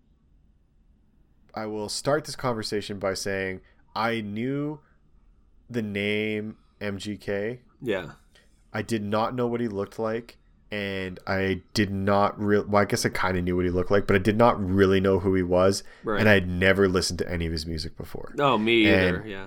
[1.54, 3.60] I will start this conversation by saying
[3.96, 4.80] I knew
[5.68, 7.58] the name MGK.
[7.82, 8.12] Yeah.
[8.74, 10.36] I did not know what he looked like,
[10.70, 12.64] and I did not real.
[12.64, 14.62] Well, I guess I kind of knew what he looked like, but I did not
[14.62, 16.18] really know who he was, right.
[16.18, 18.32] and I had never listened to any of his music before.
[18.36, 19.24] No, me and either.
[19.26, 19.46] Yeah.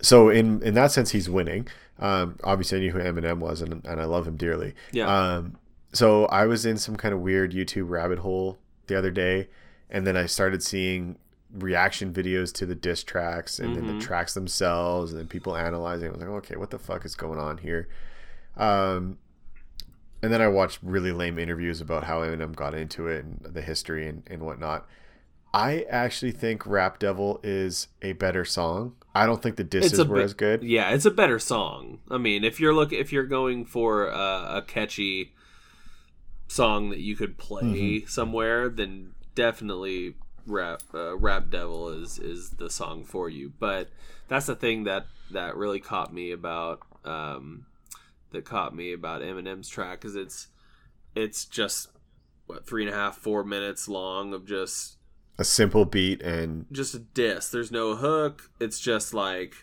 [0.00, 1.66] So in in that sense, he's winning.
[1.98, 4.74] Um, obviously, I knew who Eminem was, and and I love him dearly.
[4.92, 5.08] Yeah.
[5.08, 5.56] Um,
[5.92, 9.48] so I was in some kind of weird YouTube rabbit hole the other day,
[9.90, 11.16] and then I started seeing
[11.52, 13.76] reaction videos to the diss tracks and mm-hmm.
[13.76, 14.00] then the mm-hmm.
[14.00, 16.08] tracks themselves and then people analyzing.
[16.08, 17.88] I was like, okay, what the fuck is going on here?
[18.58, 19.18] Um,
[20.22, 23.62] and then I watched really lame interviews about how Eminem got into it and the
[23.62, 24.86] history and, and whatnot.
[25.54, 28.96] I actually think Rap Devil is a better song.
[29.14, 30.62] I don't think the disses were as good.
[30.62, 32.00] Yeah, it's a better song.
[32.10, 35.32] I mean, if you're look if you're going for a, a catchy
[36.48, 38.06] song that you could play mm-hmm.
[38.08, 40.14] somewhere, then definitely
[40.46, 43.52] Rap uh, Rap Devil is is the song for you.
[43.58, 43.88] But
[44.28, 47.66] that's the thing that that really caught me about um,
[48.32, 50.48] that caught me about Eminem's track is it's
[51.14, 51.88] it's just
[52.46, 54.96] what three and a half four minutes long of just
[55.38, 57.48] a simple beat and just a diss.
[57.48, 58.50] There's no hook.
[58.60, 59.54] It's just like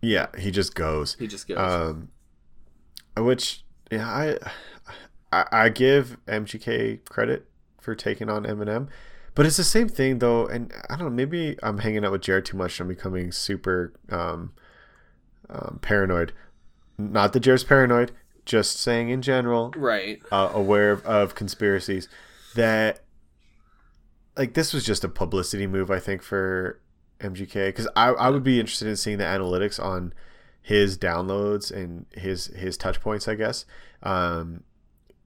[0.00, 1.16] yeah, he just goes.
[1.18, 1.58] He just goes.
[1.58, 2.08] Um,
[3.16, 4.38] which yeah, I,
[5.32, 7.46] I I give MGK credit
[7.80, 8.88] for taking on Eminem,
[9.34, 10.46] but it's the same thing though.
[10.46, 12.80] And I don't know, maybe I'm hanging out with Jared too much.
[12.80, 14.52] I'm becoming super um,
[15.50, 16.32] um, paranoid.
[16.98, 18.12] Not that Jared's paranoid,
[18.44, 20.20] just saying in general, right?
[20.32, 22.08] Uh, aware of, of conspiracies
[22.54, 23.00] that
[24.36, 26.80] like this was just a publicity move, I think, for
[27.20, 30.12] MGK because I, I would be interested in seeing the analytics on
[30.62, 33.64] his downloads and his his touch points, I guess.
[34.02, 34.64] Um,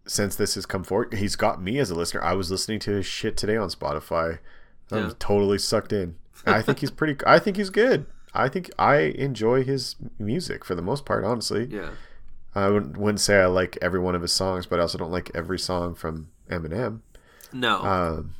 [0.06, 2.22] since this has come forward, he's got me as a listener.
[2.22, 4.38] I was listening to his shit today on Spotify.
[4.90, 5.12] I'm yeah.
[5.18, 6.16] totally sucked in.
[6.46, 7.16] I think he's pretty.
[7.26, 8.06] I think he's good.
[8.34, 11.66] I think I enjoy his music for the most part, honestly.
[11.66, 11.90] Yeah.
[12.54, 15.10] I wouldn't, wouldn't say I like every one of his songs, but I also don't
[15.10, 17.00] like every song from Eminem.
[17.52, 17.82] No.
[17.82, 18.34] Um,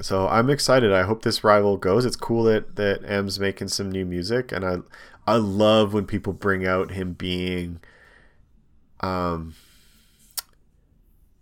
[0.00, 0.92] so I'm excited.
[0.92, 2.04] I hope this rival goes.
[2.04, 4.78] It's cool that that M's making some new music, and I
[5.26, 7.80] I love when people bring out him being
[9.00, 9.54] um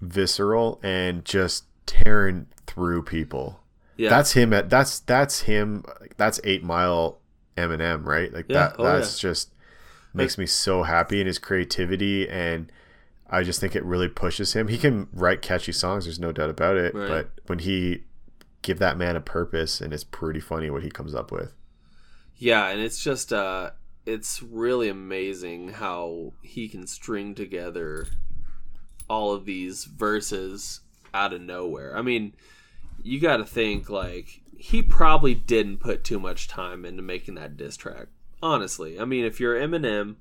[0.00, 3.59] visceral and just tearing through people.
[4.00, 4.08] Yeah.
[4.08, 5.84] That's him at that's that's him
[6.16, 7.18] that's 8 Mile
[7.56, 8.32] Eminem, right?
[8.32, 8.68] Like yeah.
[8.68, 9.28] that oh, that's yeah.
[9.28, 9.52] just
[10.14, 12.72] makes me so happy in his creativity and
[13.28, 14.68] I just think it really pushes him.
[14.68, 16.94] He can write catchy songs, there's no doubt about it.
[16.94, 17.08] Right.
[17.08, 18.04] But when he
[18.62, 21.52] give that man a purpose, and it's pretty funny what he comes up with.
[22.36, 23.72] Yeah, and it's just uh
[24.06, 28.06] it's really amazing how he can string together
[29.10, 30.80] all of these verses
[31.12, 31.94] out of nowhere.
[31.96, 32.32] I mean,
[33.02, 37.56] you got to think like he probably didn't put too much time into making that
[37.56, 38.08] diss track.
[38.42, 40.16] Honestly, I mean, if you're Eminem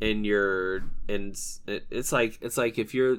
[0.00, 1.32] and you're and
[1.66, 3.18] it's- like it's like if you're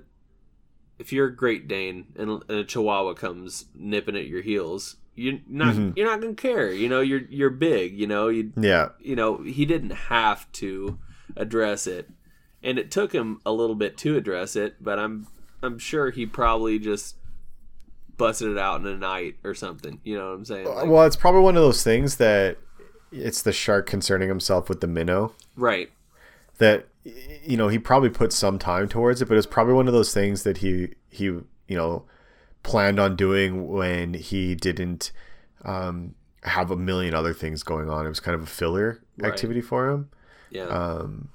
[0.97, 5.75] if you're a Great Dane and, a Chihuahua comes nipping at your heels, you're not
[5.75, 5.95] Mhm.
[5.97, 6.71] you're not gonna care.
[6.73, 7.97] You know, you're you're big.
[7.97, 10.99] You know, you Yeah, you know he didn't have to
[11.35, 12.09] address it,
[12.63, 14.75] and it took him a little bit to address it.
[14.81, 15.27] But I'm
[15.63, 17.15] I'm sure he probably just
[18.19, 19.99] busted it out in a night or something.
[20.03, 20.67] You know what I'm saying?
[20.67, 22.57] Like, well, it's probably one of those things that
[23.11, 25.33] it's the shark concerning himself with the minnow.
[25.55, 25.89] right.
[26.59, 29.93] that you know he probably put some time towards it but it's probably one of
[29.93, 32.03] those things that he he you know
[32.61, 35.11] planned on doing when he didn't
[35.63, 36.13] um
[36.43, 39.29] have a million other things going on it was kind of a filler Right.
[39.31, 40.09] activity for him
[40.51, 40.65] Yeah.
[40.65, 41.29] um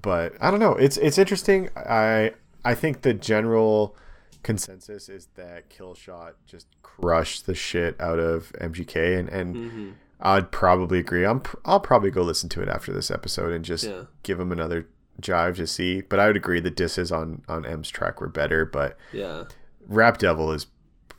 [0.00, 2.32] but i don't know it's it's interesting i
[2.64, 3.94] i think the general
[4.42, 10.50] consensus is that killshot just crushed the shit out of mgk and and hmm I'd
[10.50, 11.24] probably agree.
[11.24, 14.06] I'm pr- I'll probably go listen to it after this episode and just Yeah.
[14.24, 14.88] give him another
[15.22, 16.00] jive to see.
[16.00, 18.64] But I would agree the disses on on M's track were better.
[18.64, 19.44] But Yeah.
[19.86, 20.66] Rap Devil is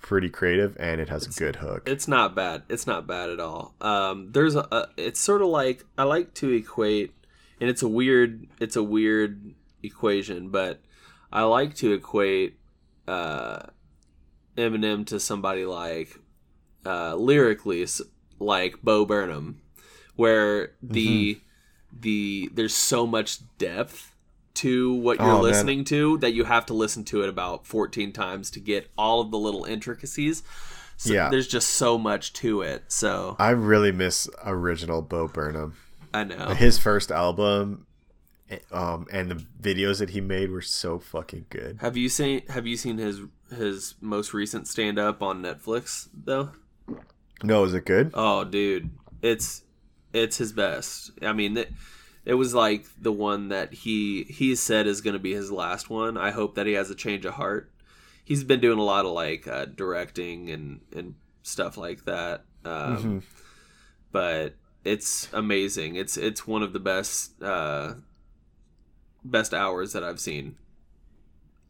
[0.01, 1.83] pretty creative and it has a good hook.
[1.87, 2.63] It's not bad.
[2.67, 3.73] It's not bad at all.
[3.79, 4.89] Um, there's a, a.
[4.97, 7.13] It's sort of like I like to equate,
[7.61, 8.47] and it's a weird.
[8.59, 10.81] It's a weird equation, but
[11.31, 12.58] I like to equate
[13.09, 13.63] uh,
[14.57, 16.19] Eminem to somebody like
[16.85, 17.85] uh, lyrically,
[18.39, 19.61] like Bo Burnham,
[20.15, 21.39] where the
[21.97, 24.13] the there's so much depth
[24.55, 25.41] to what you're Oh, man.
[25.43, 29.21] listening to that you have to listen to it about 14 times to get all
[29.21, 30.43] of the little intricacies.
[30.97, 31.29] So Yeah.
[31.29, 32.83] there's just so much to it.
[32.89, 35.75] So I really miss original Bo Burnham.
[36.13, 36.49] I know.
[36.49, 37.85] His first album
[38.71, 41.77] um and the videos that he made were so fucking good.
[41.81, 43.21] Have you seen Have you seen his
[43.55, 46.51] his most recent stand up on Netflix though?
[47.43, 48.11] No, is it good?
[48.13, 48.89] Oh, dude,
[49.21, 49.63] it's
[50.13, 51.11] it's his best.
[51.21, 51.71] I mean, it,
[52.25, 55.89] it was like the one that he he said is going to be his last
[55.89, 56.17] one.
[56.17, 57.71] I hope that he has a change of heart.
[58.25, 62.43] He's been doing a lot of like uh, directing and and stuff like that.
[62.65, 63.23] Um, Mhm.
[64.11, 65.95] But it's amazing.
[65.95, 67.93] It's it's one of the best uh,
[69.29, 70.57] best hours that I've seen.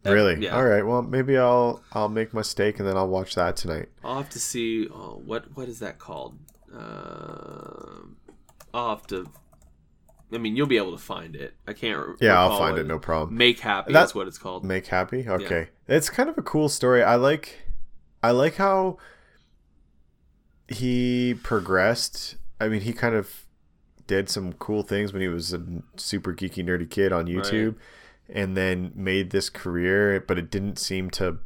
[0.05, 0.43] Uh, Really?
[0.43, 0.55] Yeah.
[0.55, 0.85] All right.
[0.85, 3.89] Well, maybe I'll I'll make my steak and then I'll watch that tonight.
[4.03, 6.37] I'll have to see oh, what what is that called.
[6.73, 8.15] Um
[8.73, 9.29] I'll have to.
[10.31, 11.55] I mean, you'll be able to find it.
[11.67, 12.15] I can't.
[12.21, 12.87] Yeah, I'll find what it.
[12.87, 13.35] No problem.
[13.35, 13.91] Make happy.
[13.91, 14.63] That- That's what it's called.
[14.63, 15.27] Make happy.
[15.27, 17.01] Okay, it's kind of a cool story.
[17.03, 17.59] I like,
[18.21, 18.97] I like how
[20.67, 22.35] he progressed.
[22.61, 23.45] I mean, he kind of
[24.09, 25.63] did some cool things when he was a
[25.95, 27.75] super geeky nerdy kid on YouTube,
[28.27, 30.19] and then made this career.
[30.27, 31.37] But it didn't seem to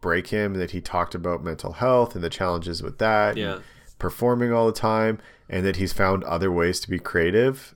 [0.00, 0.54] break him.
[0.54, 3.36] That he talked about mental health and the challenges with that.
[3.36, 3.60] Yeah,
[4.00, 7.74] performing all the time, and that he's found other ways to be creative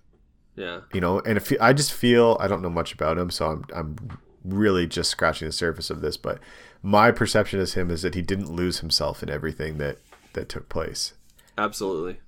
[0.56, 3.46] yeah, you know and if i just feel i don't know much about him so
[3.46, 6.38] i'm i'm really just scratching the surface of this but
[6.82, 9.98] my perception as him is that he didn't lose himself in everything that
[10.32, 11.12] that took place
[11.58, 12.20] absolutely.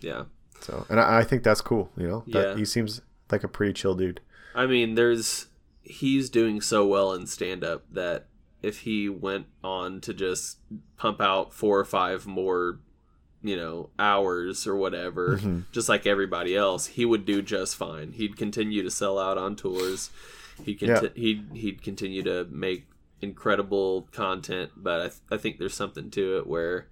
[0.00, 0.24] Yeah,
[0.60, 2.56] so and i, I think that's cool you know that Yeah.
[2.56, 3.00] he seems
[3.30, 4.20] like a pretty chill dude
[4.54, 5.48] I mean, there's
[5.82, 8.24] he's doing so well in stand up that
[8.62, 10.56] if he went on to just
[10.96, 12.80] pump out four or five more,
[13.42, 15.60] you know, hours or whatever, Mm-hmm.
[15.72, 18.12] just like everybody else, he would do just fine.
[18.12, 20.08] He'd continue to sell out on tours.
[20.64, 21.00] He Yeah.
[21.00, 22.86] conti- he'd he'd continue to make
[23.20, 26.86] incredible content, but I, th- I think there's something to it where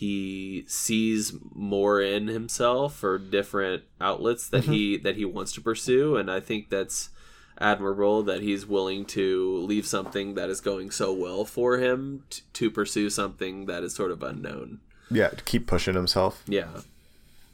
[0.00, 6.16] he sees more in himself or different outlets that he that he wants to pursue
[6.16, 7.10] and i think that's
[7.58, 12.42] admirable that he's willing to leave something that is going so well for him t-
[12.52, 14.80] to pursue something that is sort of unknown.
[15.08, 16.42] Yeah to keep pushing himself.
[16.48, 16.80] Yeah.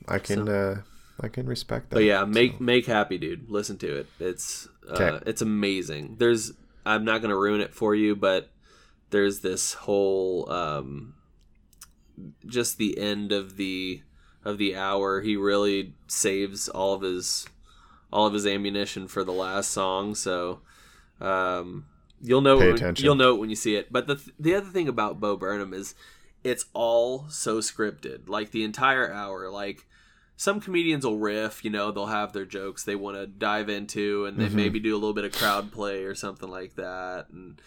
[0.08, 0.80] I can uh
[1.20, 3.50] i can respect that but yeah make make happy dude.
[3.50, 4.06] Listen to it.
[4.18, 5.18] It's uh, Okay.
[5.26, 6.16] it's amazing.
[6.18, 6.52] There's
[6.86, 8.48] i'm not gonna ruin it for you but
[9.10, 11.12] there's this whole um
[12.46, 14.02] just the end of the
[14.44, 17.46] of the hour he really saves all of his
[18.12, 20.60] all of his ammunition for the last song so
[21.20, 21.84] um
[22.22, 24.66] you'll know when, you'll know it when you see it but the th- the other
[24.70, 25.94] thing about Bo Burnham is
[26.42, 29.86] it's all so scripted like the entire hour like
[30.36, 34.24] some comedians will riff, you know, they'll have their jokes they want to dive into,
[34.24, 34.56] and they Mm-hmm.
[34.56, 37.26] maybe do a little bit of crowd play or something like that.
[37.30, 37.60] And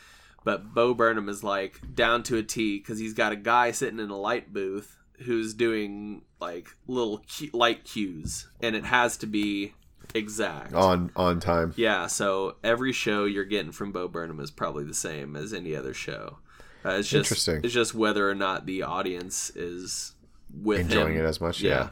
[0.44, 4.00] but Bo Burnham is like down to a T because he's got a guy sitting
[4.00, 9.28] in a light booth who's doing like little cu- light cues, and it has to
[9.28, 9.74] be
[10.14, 10.74] exact.
[10.74, 11.74] on on time.
[11.78, 15.76] Yeah, so every show you're getting from Bo Burnham is probably the same as any
[15.76, 16.40] other show.
[16.86, 17.62] Uh, it's just Interesting.
[17.64, 20.14] it's just whether or not the audience is
[20.54, 21.26] with Enjoying him.
[21.26, 21.70] it as much, Yeah.
[21.70, 21.90] yeah.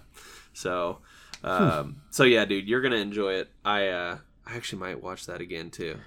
[0.53, 0.97] So,
[1.45, 3.49] um, so yeah, dude, you're gonna enjoy it.
[3.63, 5.97] I uh, I actually might watch that again too.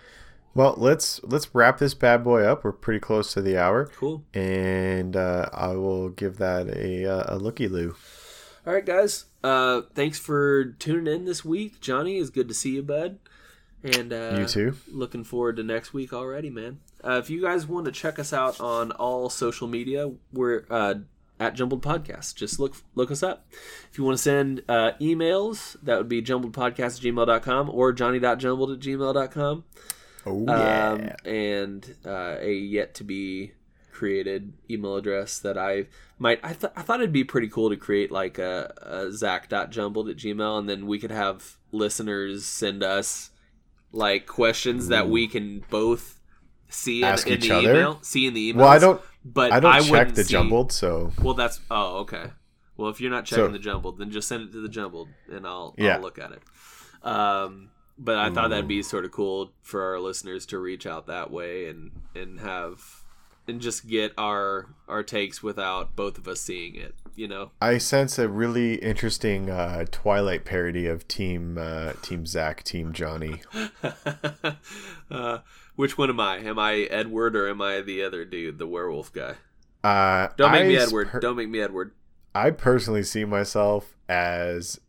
[0.54, 2.62] Well, let's let's wrap this bad boy up.
[2.64, 4.22] We're pretty close to the hour, Cool.
[4.32, 7.96] and uh, I will give that a uh, a looky loo.
[8.66, 9.26] All right, guys.
[9.42, 11.80] Uh, thanks for tuning in this week.
[11.80, 13.18] Johnny, it's good to see you, bud.
[13.82, 14.76] And uh, You too.
[14.90, 16.80] Looking forward to next week already, man.
[17.02, 20.94] Uh, if you guys want to check us out on all social media, we're uh,
[21.38, 22.36] at Jumbled Podcast.
[22.36, 23.46] Just look look us up.
[23.90, 28.70] If you want to send uh, emails, that would be jumbledpodcast at gmail.com or johnny.jumbled
[28.70, 29.64] at gmail.com.
[30.26, 33.52] Oh Um, and uh, a yet to be
[33.92, 35.86] created email address that I
[36.18, 40.08] might I, th- I thought it'd be pretty cool to create like a, a zach.jumbled
[40.08, 43.30] at gmail and then we could have listeners send us
[43.92, 46.18] like questions that we can both
[46.68, 47.70] see in, Ask in each the other?
[47.70, 50.32] email see in the email well, I don't but I don't I check the see-
[50.32, 51.12] jumbled, so.
[51.22, 52.32] Well that's oh okay.
[52.76, 55.08] Well if you're not checking So- the jumbled then just send it to the jumbled
[55.30, 55.94] and I'll, Yeah.
[55.96, 56.42] I'll look at it.
[57.06, 61.06] Um but I thought that'd be sort of cool for our listeners to reach out
[61.06, 63.04] that way and and have
[63.46, 67.50] and just get our our takes without both of us seeing it you know?
[67.60, 73.42] I sense a really interesting uh, Twilight parody of Team uh, Team Zach, Team Johnny.
[75.10, 75.38] uh,
[75.76, 76.38] which one am I?
[76.38, 79.34] Am I Edward or am I the other dude the werewolf guy?
[79.82, 81.08] Uh, don't make I me Edward.
[81.08, 81.92] per- don't make me Edward.
[82.34, 84.80] I personally see myself as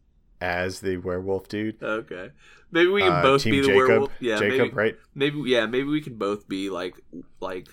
[0.42, 1.82] as the werewolf dude.
[1.82, 2.30] okay
[2.72, 4.96] maybe we can Uh, both be the Jacob, werewolf yeah Jacob, maybe right?
[5.14, 6.96] maybe yeah maybe we can both be like
[7.40, 7.68] like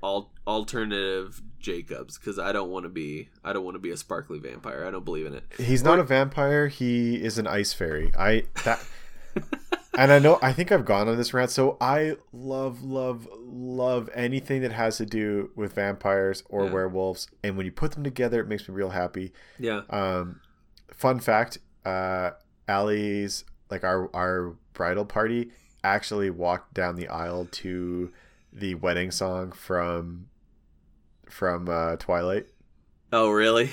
[0.00, 3.96] all alternative jacobs because i don't want to be i don't want to be a
[3.96, 6.68] sparkly vampire i don't believe in it He's not a vampire.
[6.68, 8.12] He is an ice fairy.
[8.16, 8.80] I that,
[9.98, 10.38] and I know.
[10.40, 11.50] I think I've gone on this rant.
[11.50, 16.72] So I love, love, love anything that has to do with vampires or Yeah.
[16.72, 17.26] werewolves.
[17.42, 19.32] And when you put them together, it makes me real happy.
[19.58, 20.40] yeah Um,
[20.92, 22.30] fun fact: uh,
[22.66, 25.50] Allie's like our our bridal party
[25.84, 28.12] actually walked down the aisle to
[28.52, 30.28] the wedding song from
[31.28, 32.46] from uh, Twilight.
[33.12, 33.70] oh really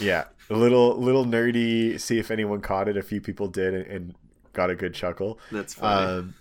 [0.00, 2.00] Yeah, a little little nerdy.
[2.00, 2.96] See if anyone caught it.
[2.96, 4.14] A few people did, and, and
[4.52, 5.38] got a good chuckle.
[5.50, 6.34] that's funny Um,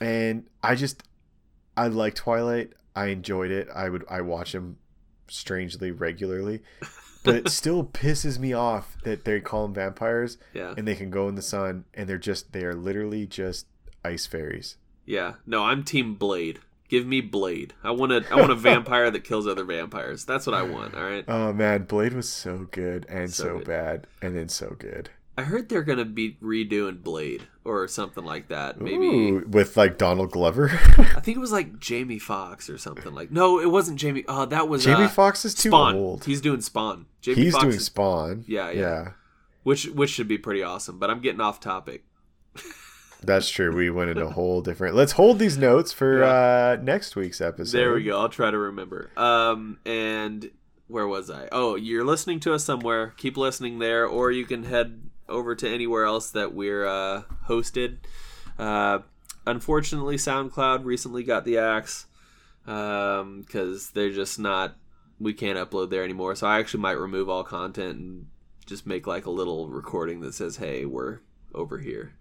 [0.00, 1.02] and I just
[1.76, 2.72] I like Twilight.
[2.96, 3.68] I enjoyed it.
[3.74, 4.78] I would I watch them
[5.28, 6.62] strangely regularly,
[7.24, 10.74] but it still pisses me off that they call them vampires yeah.
[10.76, 13.66] and they can go in the sun and they're just they are literally just
[14.04, 14.76] ice fairies.
[15.04, 15.34] yeah.
[15.46, 16.60] No i'm team blade.
[16.88, 17.72] Give me blade.
[17.82, 20.24] I want a i want a vampire that kills other vampires.
[20.24, 21.24] That's what i want all right?
[21.26, 25.10] Oh man, Blade was so good and So so, bad and then so good.
[25.36, 29.96] I heard they're gonna be redoing blade or something like that maybe Ooh, with like
[29.98, 30.70] Donald Glover.
[31.16, 34.44] i think it was like jamie Foxx or something like no it wasn't jamie oh
[34.46, 36.24] that was Jamie uh, Foxx is too spawn old.
[36.24, 38.44] he's doing spawn jamie He's Foxx doing is- Spawn.
[38.46, 38.80] Yeah, yeah.
[38.80, 39.08] yeah.
[39.62, 40.98] which which should be pretty awesome.
[40.98, 42.04] But I'm getting off topic.
[43.22, 43.74] That's true.
[43.74, 44.94] We went in a whole different.
[44.94, 47.78] Let's hold these notes for uh, next week's episode.
[47.78, 48.20] There we go.
[48.20, 49.10] I'll try to remember.
[49.16, 50.50] Um, and
[50.88, 51.48] where was I?
[51.50, 53.14] Oh, you're listening to us somewhere.
[53.16, 57.98] Keep listening there, or you can head over to anywhere else that we're uh, hosted.
[58.58, 59.00] Uh,
[59.46, 62.06] unfortunately, SoundCloud recently got the axe
[62.64, 64.76] because they're just not.
[65.20, 66.34] We can't upload there anymore.
[66.34, 68.26] So I actually might remove all content and
[68.66, 71.20] just make like a little recording that says, "Hey, we're
[71.54, 72.14] over here,"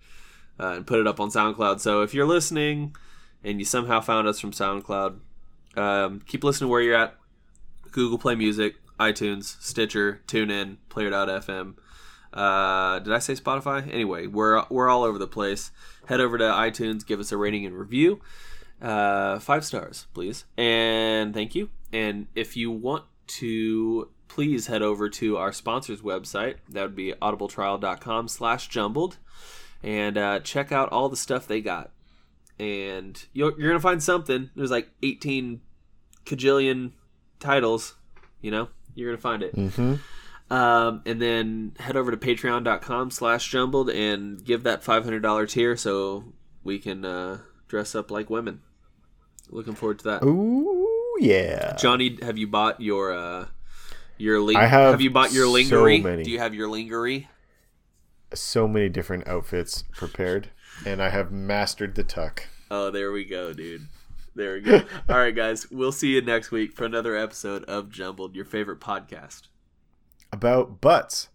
[0.60, 1.80] uh, and put it up on SoundCloud.
[1.80, 2.96] So if you're listening
[3.44, 5.20] and you somehow found us from SoundCloud,
[5.76, 7.16] um, keep listening where you're at.
[7.92, 11.76] Google Play Music, iTunes, Stitcher, TuneIn, Player.fm.
[12.34, 13.92] Uh, did I say Spotify?
[13.94, 15.72] Anyway, we're we're all over the place.
[16.08, 18.22] Head over to iTunes, give us a rating and review.
[18.82, 21.70] Uh, five stars, please, and thank you.
[21.94, 26.56] And if you want to, please head over to our sponsors website.
[26.68, 29.18] That would be audibletrial.com/jumbled,
[29.84, 31.92] and uh, check out all the stuff they got.
[32.60, 34.50] And you're, you're gonna find something.
[34.56, 35.62] There's like 18
[36.26, 36.92] cajillion
[37.40, 37.96] titles.
[38.42, 39.56] You know, you're gonna find it.
[39.56, 39.96] Mm-hmm.
[40.54, 46.26] Um, and then head over to patreon.com slash jumbled and give that $500 tier so
[46.64, 48.62] we can uh, dress up like women.
[49.50, 50.24] Looking forward to that.
[50.24, 51.76] Ooh, yeah.
[51.78, 53.48] Johnny, have you bought your uh,
[54.18, 56.02] your ling- I have have you bought your so lingerie?
[56.02, 56.24] many.
[56.24, 57.30] Do you have your lingerie?
[58.34, 60.50] so many different outfits prepared,
[60.86, 62.48] and I have mastered the tuck.
[62.72, 63.88] Oh, there we go, dude.
[64.36, 64.78] There we go.
[65.10, 65.70] All right, guys.
[65.70, 69.44] We'll see you next week for another episode of Jumbled, your favorite podcast.
[70.34, 71.30] About butts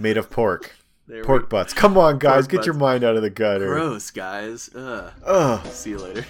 [0.00, 0.74] made of pork.
[1.24, 1.72] Pork we butts.
[1.72, 2.46] Come on, guys.
[2.46, 3.66] Pork get your mind out of the gutter.
[3.66, 4.68] Gross, guys.
[4.74, 5.12] Ugh.
[5.24, 5.66] Ugh.
[5.66, 6.24] See you later.